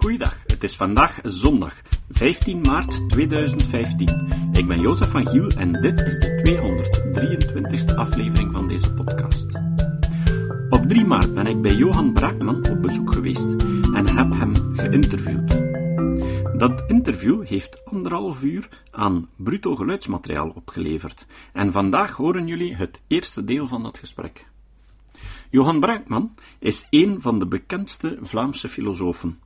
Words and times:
Goeiedag, 0.00 0.42
het 0.46 0.62
is 0.64 0.76
vandaag 0.76 1.20
zondag, 1.22 1.74
15 2.08 2.60
maart 2.60 3.08
2015. 3.08 4.28
Ik 4.52 4.66
ben 4.66 4.80
Jozef 4.80 5.10
van 5.10 5.26
Giel 5.26 5.48
en 5.48 5.72
dit 5.72 6.00
is 6.00 6.18
de 6.18 6.40
223ste 7.90 7.94
aflevering 7.94 8.52
van 8.52 8.68
deze 8.68 8.94
podcast. 8.94 9.60
Op 10.70 10.84
3 10.88 11.04
maart 11.04 11.34
ben 11.34 11.46
ik 11.46 11.62
bij 11.62 11.74
Johan 11.74 12.12
Braakman 12.12 12.70
op 12.70 12.82
bezoek 12.82 13.12
geweest 13.12 13.46
en 13.94 14.16
heb 14.16 14.32
hem 14.32 14.54
geïnterviewd. 14.76 15.48
Dat 16.58 16.84
interview 16.86 17.46
heeft 17.46 17.84
anderhalf 17.84 18.42
uur 18.42 18.68
aan 18.90 19.28
bruto 19.36 19.76
geluidsmateriaal 19.76 20.48
opgeleverd 20.48 21.26
en 21.52 21.72
vandaag 21.72 22.16
horen 22.16 22.46
jullie 22.46 22.74
het 22.74 23.00
eerste 23.06 23.44
deel 23.44 23.66
van 23.66 23.82
dat 23.82 23.98
gesprek. 23.98 24.46
Johan 25.50 25.80
Braakman 25.80 26.34
is 26.58 26.86
een 26.90 27.20
van 27.20 27.38
de 27.38 27.46
bekendste 27.46 28.18
Vlaamse 28.22 28.68
filosofen. 28.68 29.38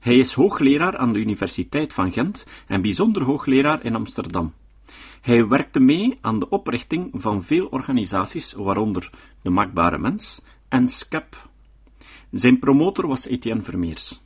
Hij 0.00 0.18
is 0.18 0.32
hoogleraar 0.32 0.96
aan 0.96 1.12
de 1.12 1.18
Universiteit 1.18 1.92
van 1.92 2.12
Gent 2.12 2.46
en 2.66 2.82
bijzonder 2.82 3.22
hoogleraar 3.22 3.84
in 3.84 3.94
Amsterdam. 3.94 4.52
Hij 5.20 5.46
werkte 5.46 5.80
mee 5.80 6.18
aan 6.20 6.38
de 6.38 6.48
oprichting 6.48 7.10
van 7.12 7.44
veel 7.44 7.66
organisaties, 7.66 8.52
waaronder 8.52 9.10
De 9.42 9.50
Maakbare 9.50 9.98
Mens 9.98 10.42
en 10.68 10.88
SCEP. 10.88 11.48
Zijn 12.30 12.58
promotor 12.58 13.06
was 13.06 13.26
Etienne 13.26 13.62
Vermeers. 13.62 14.20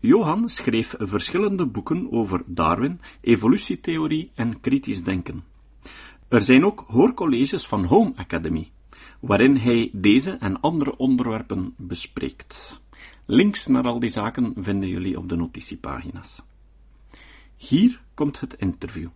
Johan 0.00 0.48
schreef 0.48 0.94
verschillende 0.98 1.66
boeken 1.66 2.12
over 2.12 2.42
Darwin, 2.46 3.00
evolutietheorie 3.20 4.30
en 4.34 4.60
kritisch 4.60 5.02
denken. 5.02 5.44
Er 6.28 6.42
zijn 6.42 6.64
ook 6.64 6.84
hoorcolleges 6.86 7.66
van 7.66 7.84
Home 7.84 8.12
Academy, 8.16 8.70
waarin 9.20 9.56
hij 9.56 9.90
deze 9.92 10.30
en 10.30 10.60
andere 10.60 10.96
onderwerpen 10.96 11.74
bespreekt. 11.76 12.80
Links 13.28 13.66
naar 13.66 13.86
al 13.86 13.98
die 13.98 14.10
zaken 14.10 14.54
vinden 14.56 14.88
jullie 14.88 15.18
op 15.18 15.28
de 15.28 15.36
notitiepagina's. 15.36 16.42
Hier 17.56 18.02
komt 18.14 18.40
het 18.40 18.54
interview. 18.54 19.08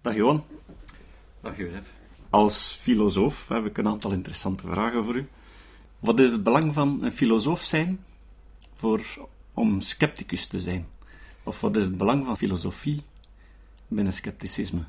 Dag 0.00 0.14
Johan. 0.14 0.44
Dag 1.40 1.56
Jozef. 1.56 1.94
Als 2.30 2.78
filosoof 2.80 3.48
heb 3.48 3.66
ik 3.66 3.78
een 3.78 3.86
aantal 3.86 4.12
interessante 4.12 4.66
vragen 4.66 5.04
voor 5.04 5.16
u. 5.16 5.28
Wat 5.98 6.20
is 6.20 6.30
het 6.30 6.42
belang 6.42 6.74
van 6.74 7.02
een 7.02 7.12
filosoof 7.12 7.62
zijn 7.62 8.04
voor, 8.74 9.28
om 9.54 9.80
scepticus 9.80 10.46
te 10.46 10.60
zijn? 10.60 10.86
Of 11.42 11.60
wat 11.60 11.76
is 11.76 11.84
het 11.84 11.96
belang 11.96 12.24
van 12.24 12.36
filosofie 12.36 13.02
binnen 13.88 14.12
scepticisme? 14.12 14.84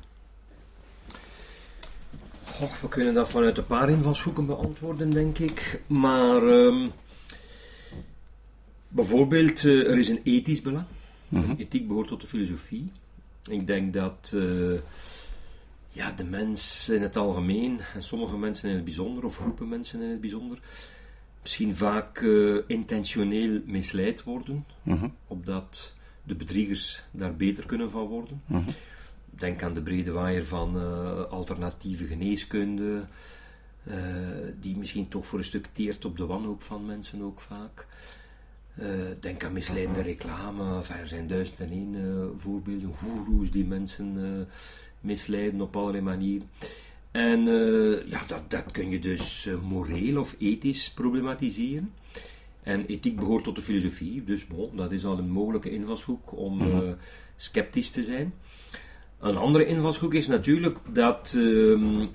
Goh, 2.54 2.72
we 2.80 2.88
kunnen 2.88 3.14
dat 3.14 3.28
vanuit 3.28 3.58
een 3.58 3.66
paar 3.66 3.90
invalshoeken 3.90 4.46
beantwoorden, 4.46 5.10
denk 5.10 5.38
ik. 5.38 5.82
Maar 5.86 6.42
ehm, 6.42 6.88
bijvoorbeeld, 8.88 9.64
eh, 9.64 9.90
er 9.90 9.98
is 9.98 10.08
een 10.08 10.20
ethisch 10.24 10.62
belang. 10.62 10.84
Ethiek 11.56 11.88
behoort 11.88 12.08
tot 12.08 12.20
de 12.20 12.26
filosofie. 12.26 12.90
Ik 13.50 13.66
denk 13.66 13.92
dat 13.92 14.32
eh, 14.34 14.78
ja, 15.92 16.10
de 16.10 16.24
mens 16.24 16.88
in 16.88 17.02
het 17.02 17.16
algemeen, 17.16 17.80
en 17.94 18.02
sommige 18.02 18.36
mensen 18.36 18.68
in 18.68 18.74
het 18.74 18.84
bijzonder, 18.84 19.24
of 19.24 19.36
groepen 19.36 19.68
mensen 19.68 20.02
in 20.02 20.10
het 20.10 20.20
bijzonder, 20.20 20.58
misschien 21.42 21.74
vaak 21.74 22.18
eh, 22.18 22.56
intentioneel 22.66 23.60
misleid 23.64 24.22
worden, 24.22 24.64
opdat 25.26 25.94
de 26.22 26.34
bedriegers 26.34 27.04
daar 27.10 27.36
beter 27.36 27.66
kunnen 27.66 27.90
van 27.90 28.06
worden. 28.06 28.42
Denk 29.38 29.62
aan 29.62 29.74
de 29.74 29.82
brede 29.82 30.12
waaier 30.12 30.44
van 30.44 30.76
eh, 30.76 31.24
alternatieve 31.24 32.04
geneeskunde, 32.04 33.04
eh, 33.84 33.96
die 34.60 34.76
misschien 34.76 35.08
toch 35.08 35.26
voor 35.26 35.38
een 35.38 35.44
stuk 35.44 35.68
teert 35.72 36.04
op 36.04 36.16
de 36.16 36.26
wanhoop 36.26 36.62
van 36.62 36.86
mensen 36.86 37.22
ook 37.22 37.40
vaak. 37.40 37.86
Eh, 38.74 38.88
denk 39.20 39.44
aan 39.44 39.52
misleidende 39.52 40.02
reclame, 40.02 40.76
enfin, 40.76 40.96
er 40.96 41.08
zijn 41.08 41.28
duizend 41.28 41.60
en 41.60 41.70
één 41.70 41.96
voorbeelden, 42.36 42.94
goeroes 42.94 43.50
die 43.50 43.64
mensen 43.64 44.48
misleiden 45.00 45.60
op 45.60 45.76
allerlei 45.76 46.02
manieren. 46.02 46.50
En 47.10 47.44
ja, 48.06 48.22
dat, 48.26 48.50
dat 48.50 48.70
kun 48.70 48.90
je 48.90 48.98
dus 48.98 49.48
moreel 49.62 50.20
of 50.20 50.34
ethisch 50.38 50.90
problematiseren. 50.90 51.92
En 52.64 52.86
ethiek 52.86 53.16
behoort 53.16 53.44
tot 53.44 53.56
de 53.56 53.62
filosofie, 53.62 54.24
dus 54.24 54.46
bon, 54.46 54.76
dat 54.76 54.92
is 54.92 55.04
al 55.04 55.18
een 55.18 55.30
mogelijke 55.30 55.70
invalshoek 55.70 56.32
om 56.32 56.62
eh, 56.62 56.92
sceptisch 57.36 57.90
te 57.90 58.02
zijn. 58.02 58.34
Een 59.24 59.36
andere 59.36 59.66
invalshoek 59.66 60.14
is 60.14 60.26
natuurlijk 60.26 60.78
dat 60.92 61.34
ehm, 61.36 62.06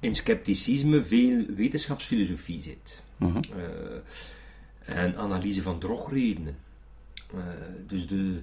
in 0.00 0.14
scepticisme 0.14 1.02
veel 1.02 1.44
wetenschapsfilosofie 1.56 2.62
zit. 2.62 3.02
Eh, 3.18 4.96
en 4.96 5.16
analyse 5.16 5.62
van 5.62 5.78
drogredenen. 5.78 6.56
Eh, 7.34 7.38
dus 7.86 8.06
de, 8.06 8.40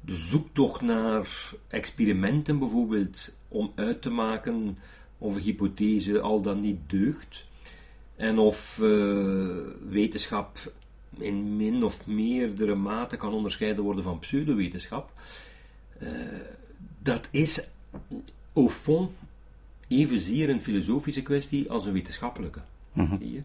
de 0.00 0.14
zoektocht 0.14 0.80
naar 0.80 1.28
experimenten 1.68 2.58
bijvoorbeeld 2.58 3.36
om 3.48 3.72
uit 3.74 4.02
te 4.02 4.10
maken 4.10 4.78
of 5.18 5.34
een 5.34 5.42
hypothese 5.42 6.20
al 6.20 6.42
dan 6.42 6.60
niet 6.60 6.78
deugt. 6.86 7.46
En 8.16 8.38
of 8.38 8.78
eh, 8.82 9.56
wetenschap 9.88 10.58
in 11.18 11.56
min 11.56 11.84
of 11.84 12.06
meerdere 12.06 12.74
mate 12.74 13.16
kan 13.16 13.32
onderscheiden 13.32 13.84
worden 13.84 14.02
van 14.02 14.18
pseudowetenschap. 14.18 15.12
Eh, 17.08 17.14
dat 17.14 17.28
is 17.30 17.68
au 18.52 18.68
fond 18.68 19.10
evenzeer 19.88 20.48
een 20.48 20.62
filosofische 20.62 21.22
kwestie 21.22 21.70
als 21.70 21.86
een 21.86 21.92
wetenschappelijke. 21.92 22.60
Zie 22.94 23.32
je? 23.32 23.42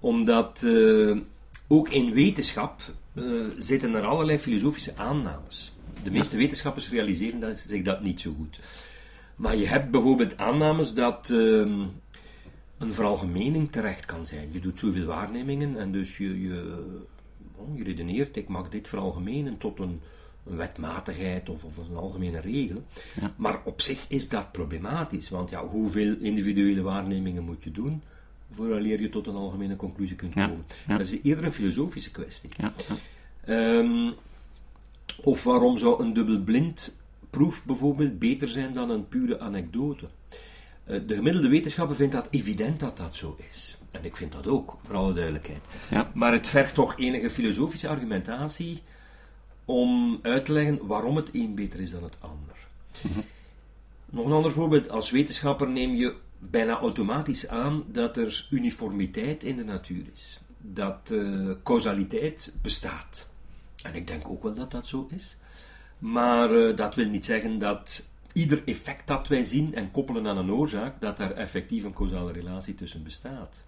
Omdat 0.00 0.62
eh, 0.62 1.18
ook 1.66 1.88
in 1.88 2.12
wetenschap 2.12 2.80
eh, 3.14 3.24
zitten 3.58 3.94
er 3.94 4.04
allerlei 4.04 4.38
filosofische 4.38 4.96
aannames. 4.96 5.72
De 6.02 6.10
meeste 6.10 6.36
wetenschappers 6.36 6.90
realiseren 6.90 7.40
dat, 7.40 7.58
zich 7.58 7.82
dat 7.82 8.02
niet 8.02 8.20
zo 8.20 8.34
goed. 8.36 8.60
Maar 9.36 9.56
je 9.56 9.66
hebt 9.66 9.90
bijvoorbeeld 9.90 10.38
aannames 10.38 10.94
dat 10.94 11.30
ehm, 11.30 11.80
een 12.78 12.92
veralgemening 12.92 13.72
terecht 13.72 14.04
kan 14.04 14.26
zijn. 14.26 14.52
Je 14.52 14.60
doet 14.60 14.78
zoveel 14.78 15.06
waarnemingen 15.06 15.78
en 15.78 15.92
dus 15.92 16.16
je, 16.16 16.40
je, 16.40 16.84
bon, 17.56 17.76
je 17.76 17.84
redeneert, 17.84 18.36
ik 18.36 18.48
mag 18.48 18.68
dit 18.68 18.88
veralgemenen 18.88 19.58
tot 19.58 19.78
een, 19.78 20.00
een 20.46 20.56
wetmatigheid 20.56 21.48
of, 21.48 21.64
of 21.64 21.76
een 21.76 21.96
algemene 21.96 22.40
regel. 22.40 22.84
Maar 23.36 23.60
op 23.64 23.80
zich 23.80 24.04
is 24.08 24.28
dat 24.28 24.52
problematisch, 24.52 25.28
want 25.28 25.50
ja, 25.50 25.66
hoeveel 25.66 26.16
individuele 26.20 26.82
waarnemingen 26.82 27.42
moet 27.42 27.64
je 27.64 27.70
doen 27.70 28.02
vooraleer 28.54 29.00
je 29.00 29.08
tot 29.08 29.26
een 29.26 29.34
algemene 29.34 29.76
conclusie 29.76 30.16
kunt 30.16 30.34
komen? 30.34 30.64
ja. 30.86 30.96
Dat 30.96 31.06
is 31.06 31.18
eerder 31.22 31.44
een 31.44 31.52
filosofische 31.52 32.10
kwestie. 32.10 32.50
Ehm, 33.44 34.10
of 35.22 35.44
waarom 35.44 35.76
zou 35.76 36.02
een 36.02 36.12
dubbelblind 36.12 37.02
proef 37.30 37.64
bijvoorbeeld 37.64 38.18
beter 38.18 38.48
zijn 38.48 38.72
dan 38.72 38.90
een 38.90 39.08
pure 39.08 39.40
anekdote? 39.40 40.08
Eh, 40.84 41.00
de 41.06 41.14
gemiddelde 41.14 41.48
wetenschapper 41.48 41.96
vindt 41.96 42.12
dat 42.12 42.28
evident 42.30 42.80
dat 42.80 42.96
dat 42.96 43.14
zo 43.14 43.36
is. 43.50 43.78
En 43.90 44.04
ik 44.04 44.16
vind 44.16 44.32
dat 44.32 44.46
ook, 44.46 44.78
voor 44.82 44.96
alle 44.96 45.12
duidelijkheid. 45.12 45.66
Ja. 45.90 46.10
Maar 46.14 46.32
het 46.32 46.46
vergt 46.46 46.74
toch 46.74 46.98
enige 46.98 47.30
filosofische 47.30 47.88
argumentatie 47.88 48.82
om 49.64 50.18
uit 50.22 50.44
te 50.44 50.52
leggen 50.52 50.86
waarom 50.86 51.16
het 51.16 51.28
een 51.32 51.54
beter 51.54 51.80
is 51.80 51.90
dan 51.90 52.02
het 52.02 52.16
ander. 52.20 52.56
Nog 54.10 54.26
een 54.26 54.32
ander 54.32 54.52
voorbeeld. 54.52 54.90
Als 54.90 55.10
wetenschapper 55.10 55.68
neem 55.68 55.94
je 55.94 56.14
bijna 56.38 56.78
automatisch 56.78 57.48
aan 57.48 57.84
dat 57.86 58.16
er 58.16 58.46
uniformiteit 58.50 59.42
in 59.42 59.56
de 59.56 59.64
natuur 59.64 60.04
is. 60.14 60.40
Dat 60.58 61.10
eh, 61.10 61.50
causaliteit 61.62 62.54
bestaat. 62.62 63.28
En 63.82 63.94
ik 63.94 64.06
denk 64.06 64.28
ook 64.28 64.42
wel 64.42 64.54
dat 64.54 64.70
dat 64.70 64.86
zo 64.86 65.08
is. 65.10 65.36
Maar 65.98 66.50
eh, 66.50 66.76
dat 66.76 66.94
wil 66.94 67.08
niet 67.08 67.24
zeggen 67.24 67.58
dat 67.58 68.10
ieder 68.32 68.62
effect 68.64 69.06
dat 69.06 69.28
wij 69.28 69.44
zien 69.44 69.74
en 69.74 69.90
koppelen 69.90 70.26
aan 70.26 70.36
een 70.36 70.52
oorzaak, 70.52 71.00
dat 71.00 71.16
daar 71.16 71.30
effectief 71.30 71.84
een 71.84 71.94
causale 71.94 72.32
relatie 72.32 72.74
tussen 72.74 73.02
bestaat. 73.02 73.64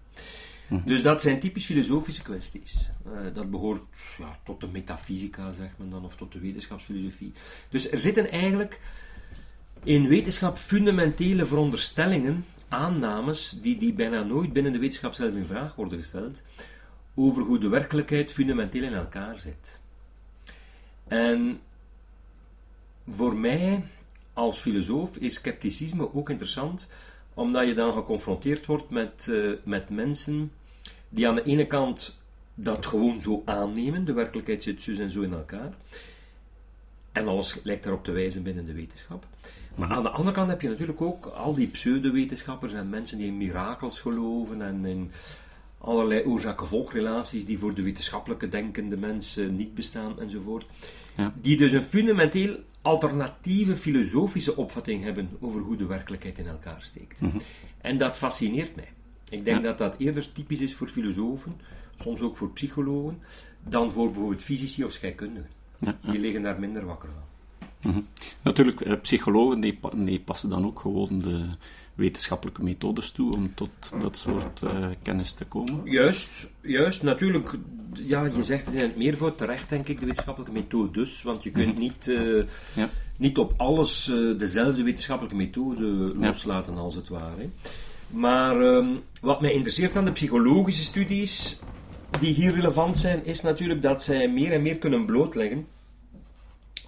Dus 0.85 1.01
dat 1.01 1.21
zijn 1.21 1.39
typisch 1.39 1.65
filosofische 1.65 2.21
kwesties. 2.21 2.89
Eh, 3.05 3.11
dat 3.33 3.51
behoort 3.51 3.97
ja, 4.17 4.39
tot 4.43 4.61
de 4.61 4.67
metafysica, 4.67 5.51
zegt 5.51 5.77
men 5.77 5.89
dan, 5.89 6.05
of 6.05 6.15
tot 6.15 6.31
de 6.31 6.39
wetenschapsfilosofie. 6.39 7.31
Dus 7.69 7.91
er 7.91 7.99
zitten 7.99 8.31
eigenlijk 8.31 8.79
in 9.83 10.07
wetenschap 10.07 10.57
fundamentele 10.57 11.45
veronderstellingen, 11.45 12.45
aannames, 12.67 13.57
die, 13.61 13.77
die 13.77 13.93
bijna 13.93 14.23
nooit 14.23 14.53
binnen 14.53 14.71
de 14.71 14.79
wetenschap 14.79 15.13
zelf 15.13 15.33
in 15.33 15.45
vraag 15.45 15.75
worden 15.75 15.99
gesteld, 15.99 16.41
over 17.15 17.41
hoe 17.43 17.59
de 17.59 17.67
werkelijkheid 17.67 18.33
fundamenteel 18.33 18.83
in 18.83 18.93
elkaar 18.93 19.39
zit. 19.39 19.79
En 21.07 21.59
voor 23.09 23.35
mij, 23.35 23.83
als 24.33 24.59
filosoof, 24.59 25.17
is 25.17 25.35
scepticisme 25.35 26.13
ook 26.13 26.29
interessant, 26.29 26.89
omdat 27.37 27.67
je 27.67 27.73
dan 27.73 27.93
geconfronteerd 27.93 28.65
wordt 28.65 28.89
met, 28.89 29.27
eh, 29.31 29.51
met 29.63 29.89
mensen 29.89 30.51
die 31.09 31.27
aan 31.27 31.35
de 31.35 31.43
ene 31.43 31.67
kant 31.67 32.19
dat 32.53 32.85
gewoon 32.85 33.21
zo 33.21 33.41
aannemen, 33.45 34.05
de 34.05 34.13
werkelijkheid 34.13 34.63
zit 34.63 34.83
zo 34.83 34.91
en 34.91 35.11
zo 35.11 35.21
in 35.21 35.33
elkaar, 35.33 35.73
en 37.11 37.27
alles 37.27 37.59
lijkt 37.63 37.83
daarop 37.83 38.03
te 38.03 38.11
wijzen 38.11 38.43
binnen 38.43 38.65
de 38.65 38.73
wetenschap. 38.73 39.25
Maar 39.75 39.89
aan 39.89 40.03
de 40.03 40.09
andere 40.09 40.35
kant 40.35 40.49
heb 40.49 40.61
je 40.61 40.69
natuurlijk 40.69 41.01
ook 41.01 41.25
al 41.25 41.53
die 41.53 41.67
pseudowetenschappers 41.67 42.73
en 42.73 42.89
mensen 42.89 43.17
die 43.17 43.27
in 43.27 43.37
mirakels 43.37 44.01
geloven 44.01 44.61
en 44.61 44.85
in 44.85 45.11
allerlei 45.77 46.23
oorzaak-gevolgrelaties 46.25 47.45
die 47.45 47.59
voor 47.59 47.73
de 47.73 47.81
wetenschappelijke 47.81 48.49
denkende 48.49 48.97
mensen 48.97 49.55
niet 49.55 49.75
bestaan 49.75 50.19
enzovoort. 50.19 50.65
Ja. 51.17 51.33
Die 51.41 51.57
dus 51.57 51.71
een 51.71 51.83
fundamenteel 51.83 52.57
alternatieve 52.87 53.75
filosofische 53.75 54.55
opvatting 54.55 55.03
hebben 55.03 55.29
over 55.39 55.61
hoe 55.61 55.75
de 55.75 55.85
werkelijkheid 55.85 56.37
in 56.37 56.47
elkaar 56.47 56.81
steekt. 56.81 57.19
En 57.81 57.97
dat 57.97 58.17
fascineert 58.17 58.75
mij. 58.75 58.89
Ik 59.29 59.45
denk 59.45 59.57
Ja. 59.57 59.63
dat 59.63 59.77
dat 59.77 59.95
eerder 59.97 60.31
typisch 60.31 60.61
is 60.61 60.75
voor 60.75 60.87
filosofen, 60.87 61.55
soms 62.01 62.21
ook 62.21 62.37
voor 62.37 62.49
psychologen, 62.51 63.19
dan 63.63 63.91
voor 63.91 64.11
bijvoorbeeld 64.11 64.43
fysici 64.43 64.83
of 64.83 64.91
scheikundigen. 64.91 65.49
Ja, 65.79 65.97
Die 66.01 66.19
liggen 66.19 66.41
daar 66.41 66.59
minder 66.59 66.85
wakker 66.85 67.09
van. 67.15 68.05
Natuurlijk, 68.41 68.81
eh, 68.81 69.01
psychologen 69.01 69.59
die 70.05 70.19
passen 70.25 70.49
dan 70.49 70.65
ook 70.65 70.79
gewoon 70.79 71.19
de 71.19 71.45
wetenschappelijke 71.97 72.63
methodes 72.63 73.11
toe 73.11 73.33
om 73.35 73.51
tot 73.55 73.69
dat 74.01 74.17
soort 74.17 74.61
eh, 74.61 74.87
kennis 75.01 75.33
te 75.33 75.45
komen. 75.45 75.81
Juist, 75.83 76.47
juist. 76.61 77.03
Natuurlijk, 77.03 77.53
ja, 77.93 78.25
je 78.25 78.43
zegt 78.43 78.65
het 78.65 78.75
in 78.75 78.81
het 78.81 78.97
meervoud 78.97 79.37
terecht, 79.37 79.69
denk 79.69 79.87
ik, 79.87 79.99
de 79.99 80.05
wetenschappelijke 80.05 80.53
methode 80.55 80.91
dus. 80.91 81.23
Want 81.23 81.43
je 81.43 81.51
kunt 81.51 81.77
niet, 81.77 82.07
eh, 82.07 82.37
Ja. 82.75 82.89
niet 83.17 83.37
op 83.37 83.53
alles 83.57 84.09
eh, 84.09 84.37
dezelfde 84.37 84.83
wetenschappelijke 84.83 85.37
methode 85.37 85.85
loslaten, 86.15 86.77
als 86.77 86.95
het 86.95 87.07
ware. 87.09 87.49
Maar 88.09 88.61
ehm, 88.61 88.87
wat 89.21 89.41
mij 89.41 89.53
interesseert 89.53 89.95
aan 89.95 90.05
de 90.05 90.11
psychologische 90.11 90.83
studies 90.83 91.59
die 92.19 92.33
hier 92.33 92.53
relevant 92.53 92.97
zijn, 92.97 93.25
is 93.25 93.41
natuurlijk 93.41 93.81
dat 93.81 94.03
zij 94.03 94.29
meer 94.29 94.51
en 94.51 94.61
meer 94.61 94.77
kunnen 94.77 95.05
blootleggen 95.05 95.67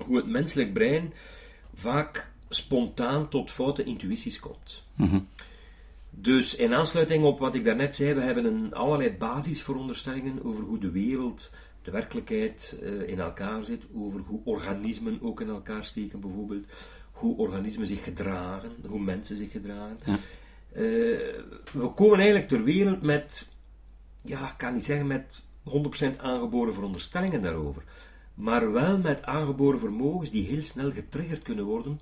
hoe 0.06 0.16
het 0.18 0.28
menselijk 0.28 0.74
brein 0.74 1.14
vaak 1.76 2.32
spontaan 2.50 3.30
tot 3.30 3.52
foute 3.52 3.84
intuïties 3.84 4.40
komt. 4.40 4.84
Dus 6.10 6.56
in 6.56 6.74
aansluiting 6.74 7.24
op 7.24 7.40
wat 7.40 7.56
ik 7.56 7.66
daarnet 7.66 7.96
zei, 7.96 8.14
we 8.14 8.22
hebben 8.22 8.46
een 8.46 8.74
allerlei 8.74 9.12
basisveronderstellingen 9.18 10.44
over 10.44 10.64
hoe 10.64 10.80
de 10.80 10.92
wereld, 10.92 11.52
de 11.82 11.92
werkelijkheid 11.92 12.80
eh, 12.84 13.10
in 13.10 13.20
elkaar 13.20 13.64
zit, 13.64 13.84
over 13.96 14.20
hoe 14.20 14.42
organismen 14.44 15.20
ook 15.22 15.42
in 15.42 15.50
elkaar 15.50 15.86
steken 15.86 16.20
bijvoorbeeld, 16.20 16.66
hoe 17.12 17.38
organismen 17.38 17.88
zich 17.88 18.04
gedragen, 18.04 18.72
hoe 18.88 19.00
mensen 19.00 19.36
zich 19.36 19.52
gedragen. 19.52 19.98
Eh, 20.06 20.82
we 21.72 21.92
komen 21.96 22.18
eigenlijk 22.18 22.48
ter 22.48 22.64
wereld 22.64 23.02
met, 23.02 23.56
ja, 24.22 24.50
ik 24.50 24.58
kan 24.58 24.74
niet 24.74 24.86
zeggen 24.86 25.08
met 25.08 25.42
100% 25.64 26.18
aangeboren 26.18 26.74
veronderstellingen 26.74 27.42
daarover, 27.42 27.84
maar 28.34 28.72
wel 28.72 28.98
met 28.98 29.24
aangeboren 29.24 29.80
vermogens 29.80 30.32
die 30.32 30.48
heel 30.48 30.62
snel 30.62 30.92
getriggerd 30.92 31.42
kunnen 31.42 31.66
worden, 31.66 32.00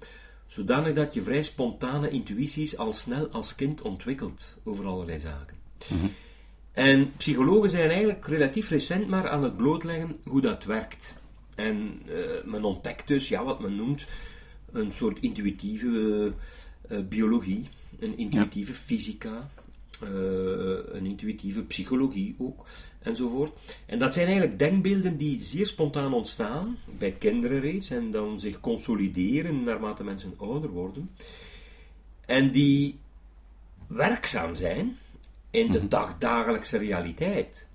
zodanig 0.48 0.94
dat 0.94 1.14
je 1.14 1.22
vrij 1.22 1.44
spontane 1.44 2.10
intuïties 2.10 2.78
al 2.78 2.94
snel 2.94 3.28
als 3.28 3.56
kind 3.56 3.82
ontwikkelt 3.82 4.58
over 4.64 4.86
allerlei 4.86 5.20
zaken. 5.20 5.56
En 6.72 7.12
psychologen 7.18 7.70
zijn 7.70 7.90
eigenlijk 7.90 8.28
relatief 8.28 8.70
recent 8.70 9.08
maar 9.08 9.30
aan 9.30 9.44
het 9.44 9.58
blootleggen 9.58 10.18
hoe 10.24 10.42
dat 10.42 10.64
werkt. 10.64 11.16
En 11.56 12.02
eh, 12.06 12.16
men 12.46 12.64
ontdekt 12.64 13.08
dus 13.08 13.28
ja, 13.28 13.44
wat 13.44 13.60
men 13.60 13.76
noemt 13.76 14.06
een 14.72 14.92
soort 14.92 15.18
intuïtieve 15.22 16.34
eh, 16.88 17.00
biologie, 17.00 17.68
een 18.00 18.18
intuïtieve 18.18 18.74
fysica, 18.74 19.50
eh, 20.02 20.10
een 20.92 21.06
intuïtieve 21.06 21.64
psychologie 21.64 22.36
ook, 22.38 22.66
enzovoort. 23.08 23.52
En 23.86 24.00
dat 24.00 24.14
zijn 24.14 24.28
eigenlijk 24.28 24.60
denkbeelden 24.60 25.18
die 25.18 25.42
zeer 25.42 25.66
spontaan 25.66 26.14
ontstaan, 26.14 26.78
bij 26.98 27.12
kinderen 27.12 27.60
reeds, 27.60 27.90
en 27.90 28.12
dan 28.12 28.40
zich 28.40 28.60
consolideren 28.60 29.64
naarmate 29.64 30.04
mensen 30.04 30.34
ouder 30.38 30.70
worden. 30.70 31.10
En 32.26 32.52
die 32.52 33.00
werkzaam 33.88 34.56
zijn 34.56 34.98
in 35.50 35.72
de 35.72 35.88
dagdagelijkse 35.88 36.78
realiteit. 36.78 37.68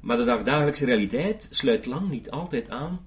Maar 0.00 0.16
de 0.16 0.24
dagdagelijkse 0.24 0.84
realiteit 0.84 1.48
sluit 1.50 1.86
lang 1.86 2.10
niet 2.10 2.30
altijd 2.30 2.70
aan 2.70 3.00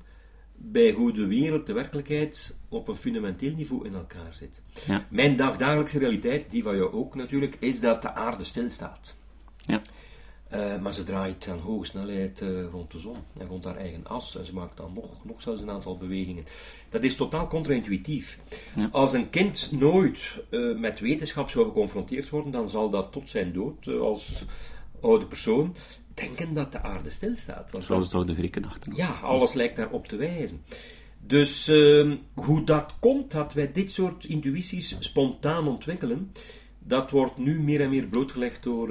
bij 0.64 0.92
hoe 0.92 1.12
de 1.12 1.26
wereld, 1.26 1.66
de 1.66 1.74
werkelijkheid, 1.74 2.58
op 2.70 2.88
een 2.88 2.96
fundamenteel 2.96 3.54
niveau 3.56 3.86
in 3.86 3.94
elkaar 3.94 4.34
zit. 4.34 4.62
Ja. 4.88 5.06
Mijn 5.10 5.36
dagdagelijkse 5.36 6.00
realiteit, 6.00 6.52
die 6.52 6.64
van 6.64 6.76
jou 6.76 6.94
ook 6.94 7.16
natuurlijk, 7.16 7.58
is 7.60 7.80
dat 7.80 8.02
de 8.02 8.14
aarde 8.14 8.44
stilstaat. 8.44 9.16
Ja. 9.58 9.82
Eh, 10.52 10.78
maar 10.82 10.94
ze 10.94 11.04
draait 11.04 11.48
aan 11.52 11.60
hoge 11.60 11.86
snelheid 11.86 12.42
eh, 12.42 12.66
rond 12.72 12.92
de 12.92 13.00
zon 13.00 13.16
en 13.38 13.48
rond 13.48 13.64
haar 13.64 13.78
eigen 13.78 14.08
as. 14.08 14.38
En 14.38 14.46
ze 14.46 14.54
maakt 14.54 14.78
dan 14.78 14.94
nog, 14.94 15.26
nog 15.26 15.42
zelfs 15.42 15.62
een 15.62 15.70
aantal 15.70 15.98
bewegingen. 15.98 16.44
Dat 16.90 17.04
is 17.04 17.16
totaal 17.16 17.48
contra-intuïtief. 17.48 18.40
Als 18.92 19.14
een 19.14 19.30
kind 19.30 19.72
nooit 19.72 20.44
eh, 20.50 20.76
met 20.76 21.00
wetenschap 21.00 21.50
zou 21.50 21.66
geconfronteerd 21.66 22.30
worden, 22.30 22.52
dan 22.52 22.70
zal 22.70 22.90
dat 22.90 23.12
tot 23.12 23.30
zijn 23.30 23.54
dood 23.54 23.88
als 23.88 24.46
oude 25.02 25.26
persoon 25.26 25.76
denken 26.14 26.54
dat 26.54 26.72
de 26.72 26.82
aarde 26.82 27.10
stilstaat. 27.10 27.72
Want 27.72 27.86
Zoals 27.86 28.10
de 28.10 28.18
oude 28.18 28.34
Grieken 28.34 28.62
dachten. 28.62 28.96
ja, 28.96 29.10
alles 29.10 29.54
lijkt 29.54 29.76
daarop 29.76 30.08
te 30.08 30.16
wijzen. 30.16 30.64
Dus 31.20 31.68
ehm, 31.68 32.16
hoe 32.34 32.64
dat 32.64 32.94
komt 33.00 33.32
dat 33.32 33.54
wij 33.54 33.72
dit 33.72 33.92
soort 33.92 34.26
intuïties 34.26 34.96
spontaan 35.00 35.68
ontwikkelen, 35.68 36.32
dat 36.80 37.12
wordt 37.12 37.38
nu 37.38 37.62
meer 37.62 37.82
en 37.82 37.90
meer 37.90 38.08
blootgelegd 38.08 38.64
door, 38.64 38.90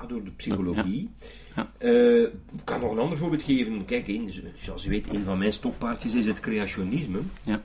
ja, 0.00 0.06
door 0.06 0.24
de 0.24 0.30
psychologie. 0.30 1.10
Ja. 1.56 1.72
Eh, 1.78 2.22
ik 2.22 2.64
kan 2.64 2.80
nog 2.80 2.90
een 2.90 2.98
ander 2.98 3.18
voorbeeld 3.18 3.42
geven. 3.42 3.84
Kijk, 3.84 4.08
een, 4.08 4.32
zoals 4.56 4.82
je 4.82 4.88
weet, 4.88 5.14
een 5.14 5.24
van 5.24 5.38
mijn 5.38 5.52
stokpaardjes 5.52 6.14
is 6.14 6.26
het 6.26 6.40
creationisme. 6.40 7.20
Ja. 7.42 7.62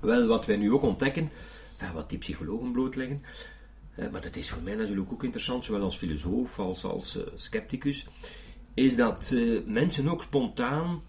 Wel, 0.00 0.26
wat 0.26 0.46
wij 0.46 0.56
nu 0.56 0.72
ook 0.72 0.82
ontdekken, 0.82 1.30
enfin, 1.78 1.94
wat 1.94 2.08
die 2.08 2.18
psychologen 2.18 2.72
blootleggen, 2.72 3.20
eh, 3.94 4.10
maar 4.10 4.22
dat 4.22 4.36
is 4.36 4.50
voor 4.50 4.62
mij 4.62 4.74
natuurlijk 4.74 5.12
ook 5.12 5.24
interessant, 5.24 5.64
zowel 5.64 5.82
als 5.82 5.96
filosoof 5.96 6.58
als 6.58 6.84
als 6.84 7.16
eh, 7.16 7.22
scepticus, 7.34 8.06
is 8.74 8.96
dat 8.96 9.32
eh, 9.34 9.60
mensen 9.66 10.08
ook 10.08 10.22
spontaan 10.22 11.02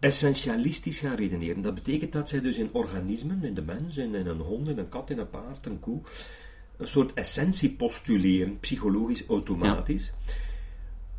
essentialistisch 0.00 0.98
gaan 0.98 1.16
redeneren. 1.16 1.62
Dat 1.62 1.74
betekent 1.74 2.12
dat 2.12 2.28
zij 2.28 2.40
dus 2.40 2.56
in 2.56 2.68
organismen, 2.72 3.44
in 3.44 3.54
de 3.54 3.62
mens, 3.62 3.96
in, 3.96 4.14
in 4.14 4.26
een 4.26 4.40
hond, 4.40 4.68
in 4.68 4.78
een 4.78 4.88
kat, 4.88 5.10
in 5.10 5.18
een 5.18 5.30
paard, 5.30 5.66
een 5.66 5.80
koe, 5.80 6.00
een 6.76 6.88
soort 6.88 7.12
essentie 7.14 7.70
postuleren, 7.70 8.60
psychologisch 8.60 9.26
automatisch. 9.26 10.12